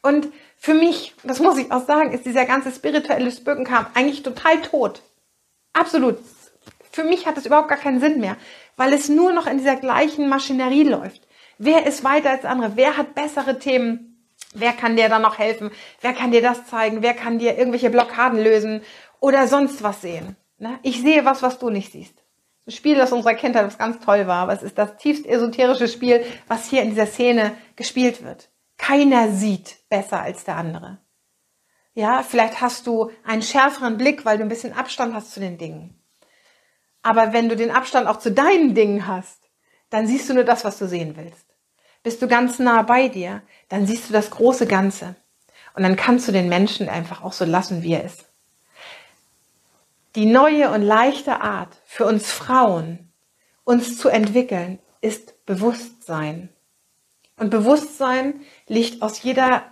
Und 0.02 0.28
für 0.64 0.74
mich, 0.74 1.12
das 1.24 1.40
muss 1.40 1.58
ich 1.58 1.72
auch 1.72 1.84
sagen, 1.84 2.12
ist 2.12 2.24
dieser 2.24 2.44
ganze 2.44 2.70
spirituelle 2.70 3.32
Spökenkampf 3.32 3.88
eigentlich 3.94 4.22
total 4.22 4.60
tot. 4.62 5.02
Absolut. 5.72 6.18
Für 6.92 7.02
mich 7.02 7.26
hat 7.26 7.36
es 7.36 7.46
überhaupt 7.46 7.68
gar 7.68 7.78
keinen 7.78 7.98
Sinn 7.98 8.20
mehr, 8.20 8.36
weil 8.76 8.92
es 8.92 9.08
nur 9.08 9.32
noch 9.32 9.48
in 9.48 9.58
dieser 9.58 9.74
gleichen 9.74 10.28
Maschinerie 10.28 10.84
läuft. 10.84 11.26
Wer 11.58 11.84
ist 11.84 12.04
weiter 12.04 12.30
als 12.30 12.44
andere? 12.44 12.76
Wer 12.76 12.96
hat 12.96 13.16
bessere 13.16 13.58
Themen? 13.58 14.24
Wer 14.54 14.72
kann 14.72 14.94
dir 14.94 15.08
da 15.08 15.18
noch 15.18 15.36
helfen? 15.36 15.72
Wer 16.00 16.12
kann 16.12 16.30
dir 16.30 16.42
das 16.42 16.64
zeigen? 16.66 17.02
Wer 17.02 17.14
kann 17.14 17.40
dir 17.40 17.58
irgendwelche 17.58 17.90
Blockaden 17.90 18.40
lösen 18.40 18.82
oder 19.18 19.48
sonst 19.48 19.82
was 19.82 20.00
sehen? 20.00 20.36
Ne? 20.58 20.78
Ich 20.84 21.02
sehe 21.02 21.24
was, 21.24 21.42
was 21.42 21.58
du 21.58 21.70
nicht 21.70 21.90
siehst. 21.90 22.22
Ein 22.68 22.70
Spiel 22.70 23.00
aus 23.00 23.10
unserer 23.10 23.34
Kindheit, 23.34 23.66
was 23.66 23.78
ganz 23.78 23.98
toll 23.98 24.28
war, 24.28 24.44
aber 24.44 24.52
es 24.52 24.62
ist 24.62 24.78
das 24.78 24.96
tiefst 24.96 25.26
esoterische 25.26 25.88
Spiel, 25.88 26.24
was 26.46 26.70
hier 26.70 26.82
in 26.82 26.90
dieser 26.90 27.06
Szene 27.06 27.56
gespielt 27.74 28.22
wird. 28.22 28.51
Keiner 28.82 29.30
sieht 29.30 29.88
besser 29.90 30.22
als 30.22 30.42
der 30.42 30.56
andere. 30.56 30.98
Ja, 31.94 32.24
vielleicht 32.24 32.60
hast 32.60 32.88
du 32.88 33.12
einen 33.24 33.42
schärferen 33.42 33.96
Blick, 33.96 34.24
weil 34.24 34.38
du 34.38 34.42
ein 34.42 34.48
bisschen 34.48 34.72
Abstand 34.72 35.14
hast 35.14 35.30
zu 35.30 35.38
den 35.38 35.56
Dingen. 35.56 36.02
Aber 37.00 37.32
wenn 37.32 37.48
du 37.48 37.54
den 37.54 37.70
Abstand 37.70 38.08
auch 38.08 38.18
zu 38.18 38.32
deinen 38.32 38.74
Dingen 38.74 39.06
hast, 39.06 39.48
dann 39.90 40.08
siehst 40.08 40.28
du 40.28 40.34
nur 40.34 40.42
das, 40.42 40.64
was 40.64 40.78
du 40.78 40.88
sehen 40.88 41.16
willst. 41.16 41.46
Bist 42.02 42.22
du 42.22 42.26
ganz 42.26 42.58
nah 42.58 42.82
bei 42.82 43.06
dir, 43.06 43.42
dann 43.68 43.86
siehst 43.86 44.08
du 44.08 44.12
das 44.12 44.30
große 44.30 44.66
Ganze. 44.66 45.14
Und 45.74 45.84
dann 45.84 45.94
kannst 45.94 46.26
du 46.26 46.32
den 46.32 46.48
Menschen 46.48 46.88
einfach 46.88 47.22
auch 47.22 47.34
so 47.34 47.44
lassen, 47.44 47.84
wie 47.84 47.92
er 47.92 48.02
ist. 48.02 48.24
Die 50.16 50.26
neue 50.26 50.72
und 50.72 50.82
leichte 50.82 51.40
Art 51.40 51.80
für 51.84 52.04
uns 52.04 52.32
Frauen, 52.32 53.12
uns 53.62 53.96
zu 53.96 54.08
entwickeln, 54.08 54.80
ist 55.00 55.46
Bewusstsein. 55.46 56.48
Und 57.42 57.50
Bewusstsein 57.50 58.42
liegt 58.68 59.02
aus 59.02 59.20
jeder, 59.24 59.64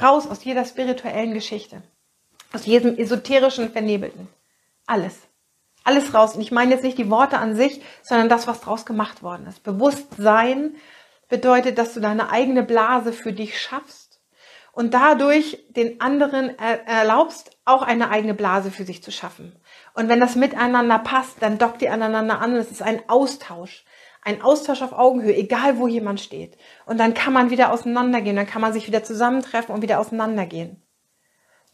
raus 0.00 0.28
aus 0.28 0.44
jeder 0.44 0.64
spirituellen 0.64 1.34
Geschichte. 1.34 1.82
Aus 2.52 2.66
jedem 2.66 2.96
esoterischen 2.96 3.72
Vernebelten. 3.72 4.28
Alles. 4.86 5.18
Alles 5.82 6.14
raus. 6.14 6.36
Und 6.36 6.40
ich 6.40 6.52
meine 6.52 6.70
jetzt 6.70 6.84
nicht 6.84 6.98
die 6.98 7.10
Worte 7.10 7.38
an 7.38 7.56
sich, 7.56 7.82
sondern 8.04 8.28
das, 8.28 8.46
was 8.46 8.60
draus 8.60 8.86
gemacht 8.86 9.24
worden 9.24 9.48
ist. 9.48 9.64
Bewusstsein 9.64 10.76
bedeutet, 11.28 11.78
dass 11.78 11.94
du 11.94 12.00
deine 12.00 12.30
eigene 12.30 12.62
Blase 12.62 13.12
für 13.12 13.32
dich 13.32 13.60
schaffst 13.60 14.20
und 14.70 14.94
dadurch 14.94 15.64
den 15.70 16.00
anderen 16.00 16.56
erlaubst, 16.56 17.58
auch 17.64 17.82
eine 17.82 18.08
eigene 18.10 18.34
Blase 18.34 18.70
für 18.70 18.84
sich 18.84 19.02
zu 19.02 19.10
schaffen. 19.10 19.60
Und 19.94 20.08
wenn 20.08 20.20
das 20.20 20.36
miteinander 20.36 21.00
passt, 21.00 21.42
dann 21.42 21.58
dockt 21.58 21.82
ihr 21.82 21.92
aneinander 21.92 22.40
an. 22.40 22.54
Es 22.54 22.70
ist 22.70 22.82
ein 22.82 23.02
Austausch 23.08 23.84
ein 24.26 24.42
Austausch 24.42 24.82
auf 24.82 24.92
Augenhöhe, 24.92 25.36
egal 25.36 25.78
wo 25.78 25.86
jemand 25.86 26.20
steht. 26.20 26.58
Und 26.84 26.98
dann 26.98 27.14
kann 27.14 27.32
man 27.32 27.50
wieder 27.50 27.72
auseinandergehen, 27.72 28.34
dann 28.34 28.48
kann 28.48 28.60
man 28.60 28.72
sich 28.72 28.88
wieder 28.88 29.04
zusammentreffen 29.04 29.72
und 29.72 29.82
wieder 29.82 30.00
auseinandergehen. 30.00 30.82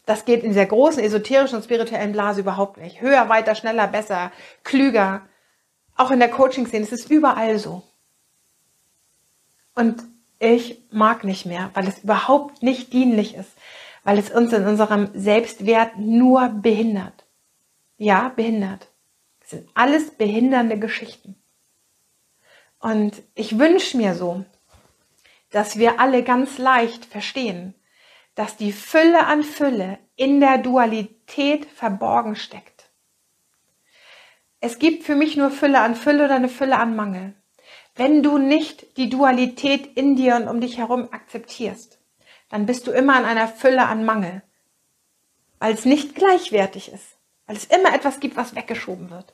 Das 0.05 0.25
geht 0.25 0.43
in 0.43 0.49
dieser 0.51 0.67
großen 0.67 1.03
esoterischen 1.03 1.57
und 1.57 1.63
spirituellen 1.63 2.11
Blase 2.11 2.41
überhaupt 2.41 2.77
nicht. 2.77 3.01
Höher, 3.01 3.27
weiter, 3.27 3.55
schneller, 3.55 3.87
besser, 3.87 4.31
klüger. 4.63 5.23
Auch 5.95 6.11
in 6.11 6.19
der 6.19 6.29
Coaching-Szene, 6.29 6.85
es 6.91 7.09
überall 7.09 7.57
so. 7.57 7.81
Und 9.73 10.03
ich 10.37 10.83
mag 10.91 11.23
nicht 11.23 11.47
mehr, 11.47 11.71
weil 11.73 11.87
es 11.87 12.03
überhaupt 12.03 12.61
nicht 12.61 12.93
dienlich 12.93 13.33
ist, 13.35 13.51
weil 14.03 14.19
es 14.19 14.29
uns 14.29 14.53
in 14.53 14.67
unserem 14.67 15.09
Selbstwert 15.15 15.97
nur 15.97 16.49
behindert. 16.49 17.25
Ja, 17.97 18.31
behindert. 18.35 18.89
Es 19.41 19.51
sind 19.51 19.69
alles 19.73 20.11
behindernde 20.11 20.77
Geschichten. 20.77 21.35
Und 22.83 23.23
ich 23.33 23.59
wünsche 23.59 23.95
mir 23.95 24.13
so, 24.13 24.43
dass 25.51 25.77
wir 25.77 26.01
alle 26.01 26.21
ganz 26.21 26.57
leicht 26.57 27.05
verstehen, 27.05 27.75
dass 28.35 28.57
die 28.57 28.73
Fülle 28.73 29.25
an 29.25 29.43
Fülle 29.43 29.99
in 30.17 30.41
der 30.41 30.57
Dualität 30.57 31.65
verborgen 31.65 32.35
steckt. 32.35 32.89
Es 34.59 34.79
gibt 34.79 35.05
für 35.05 35.15
mich 35.15 35.37
nur 35.37 35.49
Fülle 35.49 35.79
an 35.79 35.95
Fülle 35.95 36.25
oder 36.25 36.35
eine 36.35 36.49
Fülle 36.49 36.77
an 36.77 36.93
Mangel. 36.93 37.33
Wenn 37.95 38.21
du 38.21 38.37
nicht 38.37 38.97
die 38.97 39.09
Dualität 39.09 39.95
in 39.95 40.17
dir 40.17 40.35
und 40.35 40.49
um 40.49 40.59
dich 40.59 40.77
herum 40.77 41.07
akzeptierst, 41.09 41.99
dann 42.49 42.65
bist 42.65 42.85
du 42.85 42.91
immer 42.91 43.15
an 43.15 43.23
einer 43.23 43.47
Fülle 43.47 43.85
an 43.87 44.03
Mangel, 44.03 44.41
weil 45.59 45.73
es 45.73 45.85
nicht 45.85 46.15
gleichwertig 46.15 46.91
ist, 46.91 47.15
weil 47.45 47.55
es 47.55 47.63
immer 47.63 47.95
etwas 47.95 48.19
gibt, 48.19 48.35
was 48.35 48.55
weggeschoben 48.55 49.09
wird. 49.09 49.33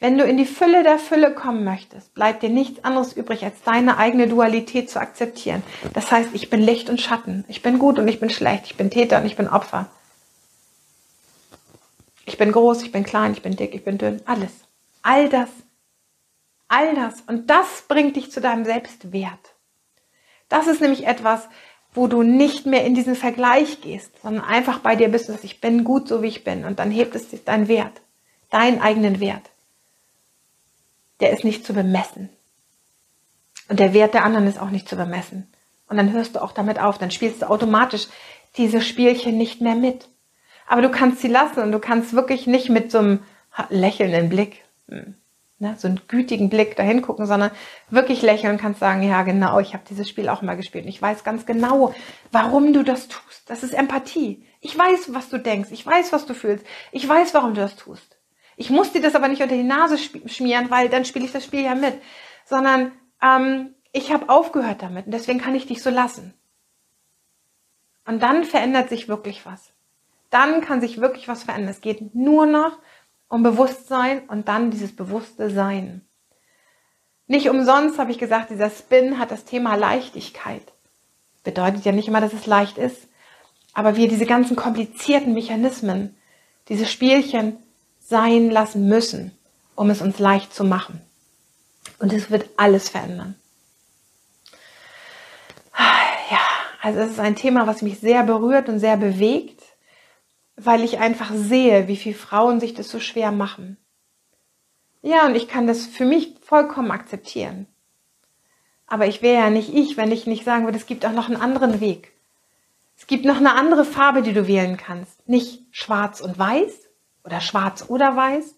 Wenn 0.00 0.16
du 0.16 0.24
in 0.24 0.36
die 0.36 0.46
Fülle 0.46 0.84
der 0.84 0.98
Fülle 0.98 1.34
kommen 1.34 1.64
möchtest, 1.64 2.14
bleibt 2.14 2.44
dir 2.44 2.50
nichts 2.50 2.84
anderes 2.84 3.14
übrig, 3.14 3.44
als 3.44 3.62
deine 3.64 3.98
eigene 3.98 4.28
Dualität 4.28 4.88
zu 4.88 5.00
akzeptieren. 5.00 5.64
Das 5.92 6.12
heißt, 6.12 6.30
ich 6.34 6.50
bin 6.50 6.60
Licht 6.60 6.88
und 6.88 7.00
Schatten, 7.00 7.44
ich 7.48 7.62
bin 7.62 7.80
gut 7.80 7.98
und 7.98 8.06
ich 8.06 8.20
bin 8.20 8.30
schlecht, 8.30 8.66
ich 8.66 8.76
bin 8.76 8.90
Täter 8.90 9.18
und 9.18 9.26
ich 9.26 9.36
bin 9.36 9.48
Opfer. 9.48 9.90
Ich 12.26 12.38
bin 12.38 12.52
groß, 12.52 12.82
ich 12.82 12.92
bin 12.92 13.02
klein, 13.02 13.32
ich 13.32 13.42
bin 13.42 13.56
dick, 13.56 13.74
ich 13.74 13.84
bin 13.84 13.98
dünn, 13.98 14.22
alles. 14.24 14.52
All 15.02 15.28
das. 15.28 15.48
All 16.68 16.94
das. 16.94 17.22
Und 17.26 17.50
das 17.50 17.84
bringt 17.88 18.14
dich 18.14 18.30
zu 18.30 18.40
deinem 18.40 18.64
Selbstwert. 18.64 19.54
Das 20.48 20.68
ist 20.68 20.80
nämlich 20.80 21.08
etwas, 21.08 21.48
wo 21.92 22.06
du 22.06 22.22
nicht 22.22 22.66
mehr 22.66 22.84
in 22.84 22.94
diesen 22.94 23.16
Vergleich 23.16 23.80
gehst, 23.80 24.12
sondern 24.22 24.44
einfach 24.44 24.78
bei 24.78 24.94
dir 24.94 25.08
bist 25.08 25.28
und 25.28 25.34
sagst, 25.34 25.44
ich 25.44 25.60
bin 25.60 25.82
gut 25.82 26.06
so 26.06 26.22
wie 26.22 26.28
ich 26.28 26.44
bin. 26.44 26.64
Und 26.64 26.78
dann 26.78 26.92
hebt 26.92 27.16
es 27.16 27.28
deinen 27.44 27.66
Wert, 27.66 28.00
deinen 28.50 28.80
eigenen 28.80 29.18
Wert 29.18 29.50
der 31.20 31.30
ist 31.30 31.44
nicht 31.44 31.66
zu 31.66 31.72
bemessen. 31.72 32.30
Und 33.68 33.80
der 33.80 33.92
Wert 33.92 34.14
der 34.14 34.24
anderen 34.24 34.46
ist 34.46 34.60
auch 34.60 34.70
nicht 34.70 34.88
zu 34.88 34.96
bemessen. 34.96 35.46
Und 35.88 35.96
dann 35.96 36.12
hörst 36.12 36.36
du 36.36 36.42
auch 36.42 36.52
damit 36.52 36.80
auf, 36.80 36.98
dann 36.98 37.10
spielst 37.10 37.42
du 37.42 37.50
automatisch 37.50 38.08
diese 38.56 38.80
Spielchen 38.80 39.38
nicht 39.38 39.60
mehr 39.60 39.74
mit. 39.74 40.08
Aber 40.66 40.82
du 40.82 40.90
kannst 40.90 41.20
sie 41.20 41.28
lassen 41.28 41.60
und 41.60 41.72
du 41.72 41.78
kannst 41.78 42.12
wirklich 42.12 42.46
nicht 42.46 42.68
mit 42.68 42.90
so 42.90 42.98
einem 42.98 43.20
lächelnden 43.70 44.28
Blick, 44.28 44.64
hm, 44.88 45.14
ne, 45.58 45.74
so 45.78 45.88
einen 45.88 46.00
gütigen 46.08 46.50
Blick 46.50 46.76
dahin 46.76 47.02
gucken, 47.02 47.26
sondern 47.26 47.50
wirklich 47.90 48.22
lächeln 48.22 48.52
und 48.52 48.60
kannst 48.60 48.80
sagen, 48.80 49.02
ja 49.02 49.22
genau, 49.22 49.58
ich 49.60 49.72
habe 49.72 49.84
dieses 49.88 50.08
Spiel 50.08 50.28
auch 50.28 50.42
mal 50.42 50.56
gespielt 50.56 50.84
und 50.84 50.90
ich 50.90 51.00
weiß 51.00 51.24
ganz 51.24 51.46
genau, 51.46 51.94
warum 52.30 52.72
du 52.72 52.82
das 52.82 53.08
tust. 53.08 53.42
Das 53.46 53.62
ist 53.62 53.72
Empathie. 53.72 54.44
Ich 54.60 54.76
weiß, 54.76 55.14
was 55.14 55.30
du 55.30 55.38
denkst, 55.38 55.70
ich 55.72 55.86
weiß, 55.86 56.12
was 56.12 56.26
du 56.26 56.34
fühlst, 56.34 56.66
ich 56.92 57.08
weiß, 57.08 57.32
warum 57.32 57.54
du 57.54 57.60
das 57.60 57.76
tust. 57.76 58.17
Ich 58.60 58.70
muss 58.70 58.90
dir 58.90 59.00
das 59.00 59.14
aber 59.14 59.28
nicht 59.28 59.40
unter 59.40 59.54
die 59.54 59.62
Nase 59.62 59.96
schmieren, 59.96 60.68
weil 60.68 60.88
dann 60.88 61.04
spiele 61.04 61.24
ich 61.24 61.30
das 61.30 61.44
Spiel 61.44 61.62
ja 61.62 61.76
mit. 61.76 61.94
Sondern 62.44 62.90
ähm, 63.22 63.76
ich 63.92 64.12
habe 64.12 64.28
aufgehört 64.28 64.82
damit 64.82 65.06
und 65.06 65.12
deswegen 65.12 65.40
kann 65.40 65.54
ich 65.54 65.66
dich 65.66 65.80
so 65.80 65.90
lassen. 65.90 66.34
Und 68.04 68.20
dann 68.20 68.42
verändert 68.42 68.88
sich 68.88 69.06
wirklich 69.06 69.46
was. 69.46 69.72
Dann 70.30 70.60
kann 70.60 70.80
sich 70.80 71.00
wirklich 71.00 71.28
was 71.28 71.44
verändern. 71.44 71.70
Es 71.70 71.80
geht 71.80 72.16
nur 72.16 72.46
noch 72.46 72.76
um 73.28 73.44
Bewusstsein 73.44 74.28
und 74.28 74.48
dann 74.48 74.72
dieses 74.72 74.94
bewusste 74.94 75.50
Sein. 75.50 76.04
Nicht 77.28 77.48
umsonst 77.48 78.00
habe 78.00 78.10
ich 78.10 78.18
gesagt, 78.18 78.50
dieser 78.50 78.70
Spin 78.70 79.20
hat 79.20 79.30
das 79.30 79.44
Thema 79.44 79.76
Leichtigkeit. 79.76 80.72
Bedeutet 81.44 81.84
ja 81.84 81.92
nicht 81.92 82.08
immer, 82.08 82.20
dass 82.20 82.32
es 82.32 82.46
leicht 82.46 82.76
ist. 82.76 83.06
Aber 83.72 83.94
wir 83.94 84.08
diese 84.08 84.26
ganzen 84.26 84.56
komplizierten 84.56 85.32
Mechanismen, 85.32 86.16
diese 86.68 86.86
Spielchen 86.86 87.62
sein 88.08 88.50
lassen 88.50 88.88
müssen, 88.88 89.32
um 89.74 89.90
es 89.90 90.00
uns 90.00 90.18
leicht 90.18 90.54
zu 90.54 90.64
machen. 90.64 91.00
Und 91.98 92.12
es 92.12 92.30
wird 92.30 92.48
alles 92.56 92.88
verändern. 92.88 93.34
Ja, 96.30 96.40
also 96.80 97.00
es 97.00 97.12
ist 97.12 97.20
ein 97.20 97.36
Thema, 97.36 97.66
was 97.66 97.82
mich 97.82 98.00
sehr 98.00 98.22
berührt 98.24 98.68
und 98.68 98.80
sehr 98.80 98.96
bewegt, 98.96 99.62
weil 100.56 100.82
ich 100.82 100.98
einfach 100.98 101.30
sehe, 101.34 101.86
wie 101.86 101.96
viele 101.96 102.14
Frauen 102.14 102.60
sich 102.60 102.74
das 102.74 102.88
so 102.88 102.98
schwer 102.98 103.30
machen. 103.30 103.76
Ja, 105.02 105.26
und 105.26 105.36
ich 105.36 105.48
kann 105.48 105.66
das 105.66 105.86
für 105.86 106.04
mich 106.04 106.34
vollkommen 106.42 106.90
akzeptieren. 106.90 107.66
Aber 108.86 109.06
ich 109.06 109.22
wäre 109.22 109.42
ja 109.42 109.50
nicht 109.50 109.72
ich, 109.72 109.96
wenn 109.96 110.10
ich 110.10 110.26
nicht 110.26 110.44
sagen 110.44 110.64
würde, 110.64 110.78
es 110.78 110.86
gibt 110.86 111.04
auch 111.04 111.12
noch 111.12 111.28
einen 111.28 111.40
anderen 111.40 111.80
Weg. 111.80 112.12
Es 112.96 113.06
gibt 113.06 113.24
noch 113.24 113.36
eine 113.36 113.54
andere 113.54 113.84
Farbe, 113.84 114.22
die 114.22 114.32
du 114.32 114.48
wählen 114.48 114.76
kannst. 114.76 115.28
Nicht 115.28 115.62
schwarz 115.70 116.20
und 116.20 116.38
weiß, 116.38 116.87
oder 117.28 117.40
schwarz 117.40 117.84
oder 117.88 118.16
weiß, 118.16 118.54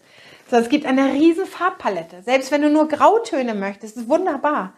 sondern 0.49 0.65
es 0.65 0.71
gibt 0.71 0.87
eine 0.87 1.13
riesen 1.13 1.47
Farbpalette. 1.47 2.23
Selbst 2.23 2.53
wenn 2.53 2.63
du 2.63 2.71
nur 2.71 2.89
Grautöne 2.89 3.55
möchtest, 3.55 3.97
ist 3.97 4.09
wunderbar. 4.09 4.75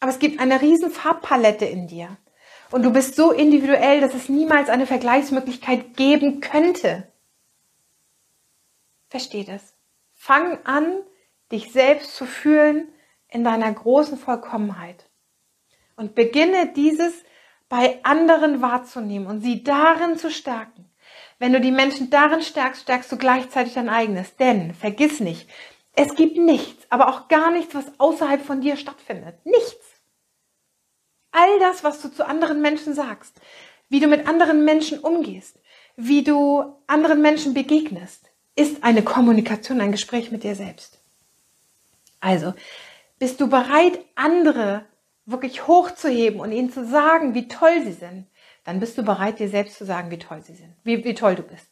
Aber 0.00 0.10
es 0.10 0.18
gibt 0.18 0.40
eine 0.40 0.60
riesen 0.60 0.90
Farbpalette 0.90 1.64
in 1.64 1.86
dir. 1.86 2.16
Und 2.70 2.82
du 2.82 2.92
bist 2.92 3.16
so 3.16 3.32
individuell, 3.32 4.00
dass 4.00 4.14
es 4.14 4.28
niemals 4.28 4.68
eine 4.68 4.86
Vergleichsmöglichkeit 4.86 5.96
geben 5.96 6.40
könnte. 6.40 7.10
Versteh 9.08 9.44
das. 9.44 9.74
Fang 10.14 10.58
an, 10.64 10.98
dich 11.50 11.72
selbst 11.72 12.14
zu 12.14 12.26
fühlen 12.26 12.88
in 13.28 13.44
deiner 13.44 13.72
großen 13.72 14.18
Vollkommenheit. 14.18 15.08
Und 15.96 16.14
beginne 16.14 16.72
dieses 16.74 17.12
bei 17.68 18.02
anderen 18.02 18.62
wahrzunehmen 18.62 19.26
und 19.26 19.40
sie 19.40 19.62
darin 19.62 20.16
zu 20.16 20.30
stärken. 20.30 20.87
Wenn 21.38 21.52
du 21.52 21.60
die 21.60 21.70
Menschen 21.70 22.10
darin 22.10 22.42
stärkst, 22.42 22.82
stärkst 22.82 23.12
du 23.12 23.16
gleichzeitig 23.16 23.74
dein 23.74 23.88
eigenes. 23.88 24.36
Denn, 24.36 24.74
vergiss 24.74 25.20
nicht, 25.20 25.48
es 25.94 26.14
gibt 26.14 26.36
nichts, 26.36 26.86
aber 26.90 27.08
auch 27.08 27.28
gar 27.28 27.50
nichts, 27.50 27.74
was 27.74 27.86
außerhalb 27.98 28.44
von 28.44 28.60
dir 28.60 28.76
stattfindet. 28.76 29.34
Nichts. 29.44 29.84
All 31.30 31.58
das, 31.60 31.84
was 31.84 32.00
du 32.00 32.08
zu 32.08 32.26
anderen 32.26 32.60
Menschen 32.60 32.94
sagst, 32.94 33.40
wie 33.88 34.00
du 34.00 34.08
mit 34.08 34.26
anderen 34.26 34.64
Menschen 34.64 34.98
umgehst, 34.98 35.58
wie 35.96 36.22
du 36.22 36.76
anderen 36.86 37.22
Menschen 37.22 37.54
begegnest, 37.54 38.30
ist 38.54 38.82
eine 38.82 39.02
Kommunikation, 39.02 39.80
ein 39.80 39.92
Gespräch 39.92 40.30
mit 40.30 40.42
dir 40.42 40.54
selbst. 40.54 40.98
Also, 42.20 42.54
bist 43.18 43.40
du 43.40 43.48
bereit, 43.48 43.98
andere 44.14 44.84
wirklich 45.26 45.66
hochzuheben 45.66 46.40
und 46.40 46.52
ihnen 46.52 46.72
zu 46.72 46.86
sagen, 46.86 47.34
wie 47.34 47.48
toll 47.48 47.82
sie 47.84 47.92
sind? 47.92 48.26
Dann 48.68 48.80
bist 48.80 48.98
du 48.98 49.02
bereit, 49.02 49.38
dir 49.38 49.48
selbst 49.48 49.78
zu 49.78 49.86
sagen, 49.86 50.10
wie 50.10 50.18
toll 50.18 50.42
sie 50.42 50.54
sind, 50.54 50.76
wie, 50.84 51.02
wie 51.02 51.14
toll 51.14 51.34
du 51.34 51.42
bist. 51.42 51.70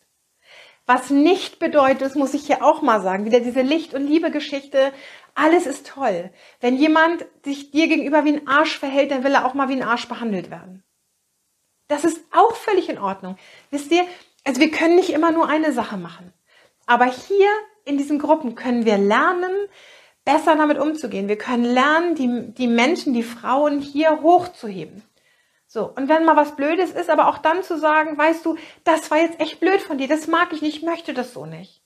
Was 0.87 1.11
nicht 1.11 1.59
bedeutet, 1.59 2.01
das 2.01 2.15
muss 2.15 2.33
ich 2.33 2.47
hier 2.47 2.65
auch 2.65 2.81
mal 2.81 3.03
sagen, 3.03 3.27
wieder 3.27 3.41
diese 3.41 3.61
Licht- 3.61 3.93
und 3.93 4.07
Liebe-Geschichte, 4.07 4.95
alles 5.35 5.67
ist 5.67 5.87
toll. 5.87 6.31
Wenn 6.59 6.79
jemand 6.79 7.27
sich 7.45 7.71
dir 7.71 7.89
gegenüber 7.89 8.25
wie 8.25 8.33
ein 8.33 8.49
Arsch 8.49 8.79
verhält, 8.79 9.11
dann 9.11 9.25
will 9.25 9.35
er 9.35 9.45
auch 9.45 9.53
mal 9.53 9.69
wie 9.69 9.75
ein 9.75 9.83
Arsch 9.83 10.09
behandelt 10.09 10.51
werden. 10.51 10.85
Das 11.89 12.05
ist 12.05 12.19
auch 12.33 12.57
völlig 12.57 12.89
in 12.89 12.99
Ordnung. 12.99 13.37
Wisst 13.71 13.93
ihr, 13.93 14.07
also 14.45 14.59
wir 14.59 14.71
können 14.71 14.97
nicht 14.97 15.11
immer 15.11 15.33
nur 15.33 15.51
eine 15.51 15.73
Sache 15.73 15.99
machen. 15.99 16.33
Aber 16.87 17.05
hier 17.05 17.51
in 17.85 17.99
diesen 17.99 18.19
Gruppen 18.19 18.55
können 18.55 18.87
wir 18.87 18.97
lernen, 18.97 19.53
besser 20.25 20.57
damit 20.57 20.79
umzugehen. 20.79 21.29
Wir 21.29 21.37
können 21.37 21.65
lernen, 21.65 22.15
die, 22.15 22.55
die 22.55 22.69
Menschen, 22.69 23.13
die 23.13 23.23
Frauen 23.23 23.81
hier 23.81 24.23
hochzuheben. 24.23 25.03
So, 25.77 25.93
und 25.95 26.09
wenn 26.09 26.25
mal 26.25 26.37
was 26.37 26.57
Blödes 26.57 26.93
ist, 26.93 27.11
aber 27.11 27.29
auch 27.29 27.37
dann 27.37 27.63
zu 27.63 27.77
sagen, 27.77 28.17
weißt 28.17 28.47
du, 28.47 28.57
das 28.85 29.11
war 29.11 29.19
jetzt 29.19 29.39
echt 29.41 29.61
blöd 29.61 29.83
von 29.83 29.99
dir, 29.99 30.09
das 30.09 30.27
mag 30.27 30.51
ich 30.55 30.63
nicht, 30.63 30.79
ich 30.79 30.83
möchte 30.83 31.13
das 31.13 31.35
so 31.35 31.45
nicht. 31.45 31.83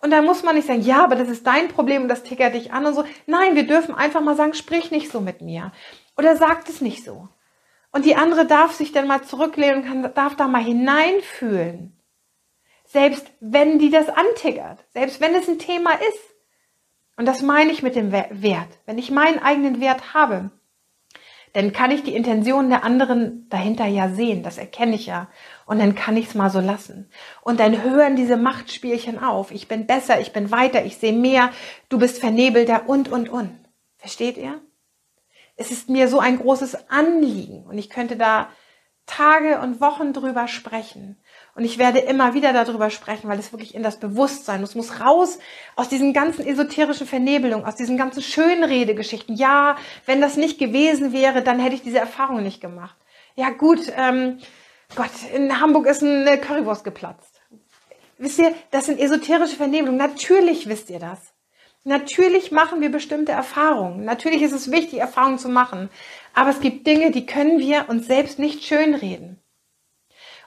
Und 0.00 0.12
dann 0.12 0.24
muss 0.24 0.42
man 0.42 0.54
nicht 0.54 0.66
sagen, 0.66 0.80
ja, 0.80 1.04
aber 1.04 1.14
das 1.14 1.28
ist 1.28 1.46
dein 1.46 1.68
Problem 1.68 2.04
und 2.04 2.08
das 2.08 2.22
tickert 2.22 2.54
dich 2.54 2.72
an 2.72 2.86
und 2.86 2.94
so. 2.94 3.04
Nein, 3.26 3.54
wir 3.54 3.66
dürfen 3.66 3.94
einfach 3.94 4.22
mal 4.22 4.34
sagen, 4.34 4.54
sprich 4.54 4.90
nicht 4.90 5.12
so 5.12 5.20
mit 5.20 5.42
mir. 5.42 5.72
Oder 6.16 6.36
sagt 6.36 6.70
es 6.70 6.80
nicht 6.80 7.04
so. 7.04 7.28
Und 7.92 8.06
die 8.06 8.16
andere 8.16 8.46
darf 8.46 8.72
sich 8.72 8.92
dann 8.92 9.06
mal 9.06 9.20
zurücklehnen 9.24 9.82
und 9.82 9.84
kann, 9.84 10.14
darf 10.14 10.36
da 10.36 10.48
mal 10.48 10.64
hineinfühlen. 10.64 12.00
Selbst 12.86 13.30
wenn 13.40 13.78
die 13.78 13.90
das 13.90 14.08
antickert. 14.08 14.82
Selbst 14.94 15.20
wenn 15.20 15.34
es 15.34 15.48
ein 15.48 15.58
Thema 15.58 15.92
ist. 15.92 16.34
Und 17.18 17.26
das 17.26 17.42
meine 17.42 17.72
ich 17.72 17.82
mit 17.82 17.94
dem 17.94 18.10
Wert. 18.10 18.78
Wenn 18.86 18.96
ich 18.96 19.10
meinen 19.10 19.38
eigenen 19.38 19.82
Wert 19.82 20.14
habe, 20.14 20.50
dann 21.54 21.72
kann 21.72 21.92
ich 21.92 22.02
die 22.02 22.16
Intention 22.16 22.68
der 22.68 22.82
anderen 22.82 23.48
dahinter 23.48 23.86
ja 23.86 24.08
sehen, 24.08 24.42
das 24.42 24.58
erkenne 24.58 24.96
ich 24.96 25.06
ja. 25.06 25.28
Und 25.66 25.78
dann 25.78 25.94
kann 25.94 26.16
ich 26.16 26.26
es 26.26 26.34
mal 26.34 26.50
so 26.50 26.58
lassen. 26.58 27.08
Und 27.42 27.60
dann 27.60 27.84
hören 27.84 28.16
diese 28.16 28.36
Machtspielchen 28.36 29.22
auf. 29.22 29.52
Ich 29.52 29.68
bin 29.68 29.86
besser, 29.86 30.20
ich 30.20 30.32
bin 30.32 30.50
weiter, 30.50 30.84
ich 30.84 30.96
sehe 30.96 31.12
mehr, 31.12 31.50
du 31.88 31.98
bist 31.98 32.18
vernebelter 32.18 32.88
und, 32.88 33.08
und, 33.08 33.28
und. 33.28 33.56
Versteht 33.98 34.36
ihr? 34.36 34.60
Es 35.54 35.70
ist 35.70 35.88
mir 35.88 36.08
so 36.08 36.18
ein 36.18 36.40
großes 36.40 36.90
Anliegen 36.90 37.64
und 37.66 37.78
ich 37.78 37.88
könnte 37.88 38.16
da 38.16 38.48
Tage 39.06 39.60
und 39.60 39.80
Wochen 39.80 40.12
drüber 40.12 40.48
sprechen. 40.48 41.18
Und 41.54 41.64
ich 41.64 41.78
werde 41.78 42.00
immer 42.00 42.34
wieder 42.34 42.52
darüber 42.52 42.90
sprechen, 42.90 43.28
weil 43.28 43.38
es 43.38 43.52
wirklich 43.52 43.74
in 43.74 43.84
das 43.84 44.00
Bewusstsein, 44.00 44.62
es 44.62 44.74
muss 44.74 45.00
raus 45.00 45.38
aus 45.76 45.88
diesen 45.88 46.12
ganzen 46.12 46.44
esoterischen 46.44 47.06
Vernebelungen, 47.06 47.64
aus 47.64 47.76
diesen 47.76 47.96
ganzen 47.96 48.22
Schönredegeschichten. 48.22 49.36
Ja, 49.36 49.76
wenn 50.04 50.20
das 50.20 50.36
nicht 50.36 50.58
gewesen 50.58 51.12
wäre, 51.12 51.42
dann 51.42 51.60
hätte 51.60 51.76
ich 51.76 51.82
diese 51.82 51.98
Erfahrung 51.98 52.42
nicht 52.42 52.60
gemacht. 52.60 52.96
Ja 53.36 53.50
gut, 53.50 53.80
ähm, 53.96 54.38
Gott, 54.96 55.10
in 55.32 55.60
Hamburg 55.60 55.86
ist 55.86 56.02
eine 56.02 56.38
Currywurst 56.38 56.84
geplatzt. 56.84 57.40
Wisst 58.18 58.38
ihr, 58.38 58.54
das 58.70 58.86
sind 58.86 58.98
esoterische 58.98 59.56
Vernebelungen. 59.56 59.98
Natürlich 59.98 60.68
wisst 60.68 60.90
ihr 60.90 60.98
das. 60.98 61.34
Natürlich 61.84 62.50
machen 62.50 62.80
wir 62.80 62.90
bestimmte 62.90 63.32
Erfahrungen. 63.32 64.04
Natürlich 64.04 64.42
ist 64.42 64.52
es 64.52 64.70
wichtig, 64.70 65.00
Erfahrungen 65.00 65.38
zu 65.38 65.48
machen. 65.48 65.90
Aber 66.32 66.50
es 66.50 66.60
gibt 66.60 66.86
Dinge, 66.86 67.10
die 67.10 67.26
können 67.26 67.58
wir 67.58 67.88
uns 67.88 68.06
selbst 68.06 68.38
nicht 68.38 68.64
schönreden. 68.64 69.38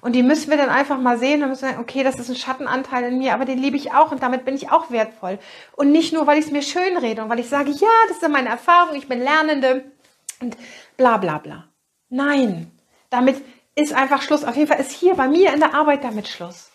Und 0.01 0.13
die 0.13 0.23
müssen 0.23 0.49
wir 0.49 0.57
dann 0.57 0.69
einfach 0.69 0.99
mal 0.99 1.17
sehen 1.17 1.41
und 1.41 1.49
müssen 1.49 1.61
sagen, 1.61 1.79
okay, 1.79 2.03
das 2.03 2.19
ist 2.19 2.29
ein 2.29 2.35
Schattenanteil 2.35 3.05
in 3.05 3.17
mir, 3.17 3.33
aber 3.33 3.45
den 3.45 3.57
liebe 3.57 3.77
ich 3.77 3.93
auch 3.93 4.11
und 4.11 4.21
damit 4.21 4.45
bin 4.45 4.55
ich 4.55 4.71
auch 4.71 4.91
wertvoll. 4.91 5.39
Und 5.75 5.91
nicht 5.91 6.13
nur, 6.13 6.27
weil 6.27 6.37
ich 6.37 6.45
es 6.45 6.51
mir 6.51 6.61
schön 6.61 6.97
rede 6.97 7.23
und 7.23 7.29
weil 7.29 7.39
ich 7.39 7.49
sage, 7.49 7.71
ja, 7.71 7.87
das 8.07 8.17
ist 8.17 8.29
meine 8.29 8.49
Erfahrung, 8.49 8.95
ich 8.95 9.07
bin 9.07 9.19
Lernende 9.19 9.91
und 10.39 10.55
bla 10.97 11.17
bla 11.17 11.39
bla. 11.39 11.67
Nein, 12.09 12.71
damit 13.09 13.43
ist 13.75 13.93
einfach 13.93 14.21
Schluss. 14.21 14.43
Auf 14.43 14.55
jeden 14.55 14.67
Fall 14.67 14.79
ist 14.79 14.91
hier 14.91 15.15
bei 15.15 15.27
mir 15.27 15.53
in 15.53 15.59
der 15.59 15.73
Arbeit 15.73 16.03
damit 16.03 16.27
Schluss. 16.27 16.71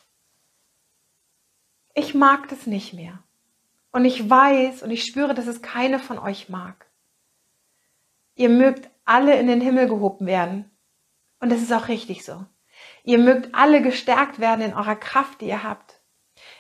Ich 1.95 2.15
mag 2.15 2.49
das 2.49 2.67
nicht 2.67 2.95
mehr. 2.95 3.23
Und 3.93 4.05
ich 4.05 4.29
weiß 4.29 4.83
und 4.83 4.91
ich 4.91 5.05
spüre, 5.05 5.35
dass 5.35 5.47
es 5.47 5.63
keine 5.63 5.99
von 5.99 6.19
euch 6.19 6.49
mag. 6.49 6.87
Ihr 8.35 8.49
mögt 8.49 8.89
alle 9.05 9.39
in 9.39 9.47
den 9.47 9.61
Himmel 9.61 9.89
gehoben 9.89 10.27
werden. 10.27 10.71
Und 11.41 11.51
das 11.51 11.61
ist 11.61 11.73
auch 11.73 11.89
richtig 11.89 12.25
so. 12.25 12.47
Ihr 13.05 13.19
mögt 13.19 13.55
alle 13.55 13.83
gestärkt 13.83 14.39
werden 14.39 14.63
in 14.63 14.75
eurer 14.75 14.97
Kraft, 14.97 15.41
die 15.41 15.49
ihr 15.49 15.63
habt. 15.63 16.01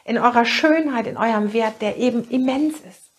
In 0.04 0.18
eurer 0.18 0.44
Schönheit, 0.44 1.06
in 1.06 1.16
eurem 1.16 1.52
Wert, 1.52 1.80
der 1.80 1.96
eben 1.96 2.28
immens 2.28 2.80
ist. 2.80 3.10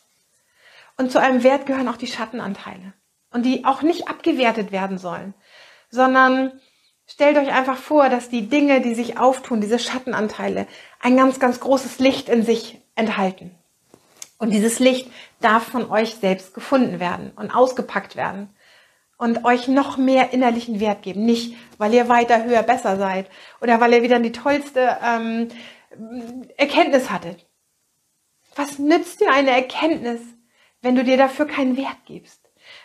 Und 0.98 1.12
zu 1.12 1.20
einem 1.20 1.44
Wert 1.44 1.66
gehören 1.66 1.88
auch 1.88 1.98
die 1.98 2.08
Schattenanteile. 2.08 2.94
Und 3.32 3.44
die 3.44 3.66
auch 3.66 3.82
nicht 3.82 4.08
abgewertet 4.10 4.72
werden 4.72 5.00
sollen, 5.00 5.34
sondern 5.90 6.60
stellt 7.08 7.38
euch 7.38 7.52
einfach 7.52 7.78
vor, 7.78 8.10
dass 8.10 8.30
die 8.30 8.48
Dinge, 8.48 8.82
die 8.82 8.94
sich 8.94 9.18
auftun, 9.18 9.60
diese 9.60 9.80
Schattenanteile, 9.80 10.68
ein 11.00 11.18
ganz, 11.18 11.40
ganz 11.40 11.60
großes 11.60 11.98
Licht 11.98 12.30
in 12.30 12.44
sich 12.44 12.80
enthalten. 12.96 13.56
Und 14.38 14.52
dieses 14.52 14.78
Licht 14.80 15.10
darf 15.40 15.64
von 15.64 15.90
euch 15.90 16.16
selbst 16.16 16.54
gefunden 16.54 17.00
werden 17.00 17.32
und 17.36 17.50
ausgepackt 17.50 18.16
werden 18.16 18.54
und 19.24 19.46
euch 19.46 19.70
noch 19.70 19.96
mehr 19.96 20.34
innerlichen 20.34 20.82
Wert 20.82 21.02
geben. 21.02 21.24
Nicht, 21.24 21.56
weil 21.78 21.94
ihr 21.94 22.10
weiter, 22.10 22.44
höher, 22.44 22.62
besser 22.62 22.98
seid 22.98 23.30
oder 23.62 23.80
weil 23.80 23.94
ihr 23.94 24.04
wieder 24.04 24.20
die 24.20 24.34
tollste 24.34 24.98
ähm, 25.02 25.48
Erkenntnis 26.58 27.10
hattet. 27.10 27.48
Was 28.58 28.80
nützt 28.80 29.22
dir 29.22 29.32
eine 29.32 29.52
Erkenntnis, 29.52 30.20
wenn 30.82 30.98
du 30.98 31.06
dir 31.06 31.16
dafür 31.16 31.48
keinen 31.48 31.78
Wert 31.78 31.96
gibst? 32.06 32.42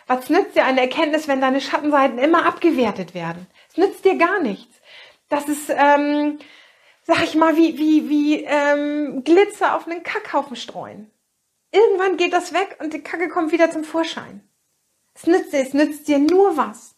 Was 0.07 0.29
nützt 0.29 0.55
dir 0.55 0.63
eine 0.63 0.79
Erkenntnis, 0.79 1.27
wenn 1.27 1.41
deine 1.41 1.59
Schattenseiten 1.59 2.17
immer 2.17 2.45
abgewertet 2.45 3.13
werden? 3.13 3.45
Es 3.69 3.75
nützt 3.75 4.05
dir 4.05 4.17
gar 4.17 4.39
nichts. 4.41 4.79
Das 5.27 5.49
ist, 5.49 5.69
ähm, 5.69 6.39
sag 7.03 7.21
ich 7.21 7.35
mal, 7.35 7.57
wie, 7.57 7.77
wie, 7.77 8.07
wie 8.09 8.43
ähm, 8.45 9.25
Glitzer 9.25 9.75
auf 9.75 9.87
einen 9.87 10.03
Kackhaufen 10.03 10.55
streuen. 10.55 11.11
Irgendwann 11.73 12.15
geht 12.15 12.31
das 12.31 12.53
weg 12.53 12.77
und 12.79 12.93
die 12.93 13.03
Kacke 13.03 13.27
kommt 13.27 13.51
wieder 13.51 13.69
zum 13.71 13.83
Vorschein. 13.83 14.48
Es 15.19 15.27
nützt 15.27 15.51
dir, 15.51 15.59
es 15.59 15.73
nützt 15.73 16.07
dir 16.07 16.17
nur 16.17 16.55
was, 16.55 16.95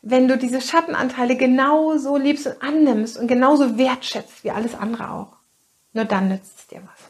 wenn 0.00 0.26
du 0.26 0.38
diese 0.38 0.62
Schattenanteile 0.62 1.36
genauso 1.36 2.16
liebst 2.16 2.46
und 2.46 2.62
annimmst 2.62 3.18
und 3.18 3.28
genauso 3.28 3.76
wertschätzt 3.76 4.42
wie 4.42 4.50
alles 4.50 4.74
andere 4.74 5.10
auch. 5.10 5.36
Nur 5.92 6.06
dann 6.06 6.30
nützt 6.30 6.60
es 6.60 6.66
dir 6.68 6.82
was. 6.82 7.01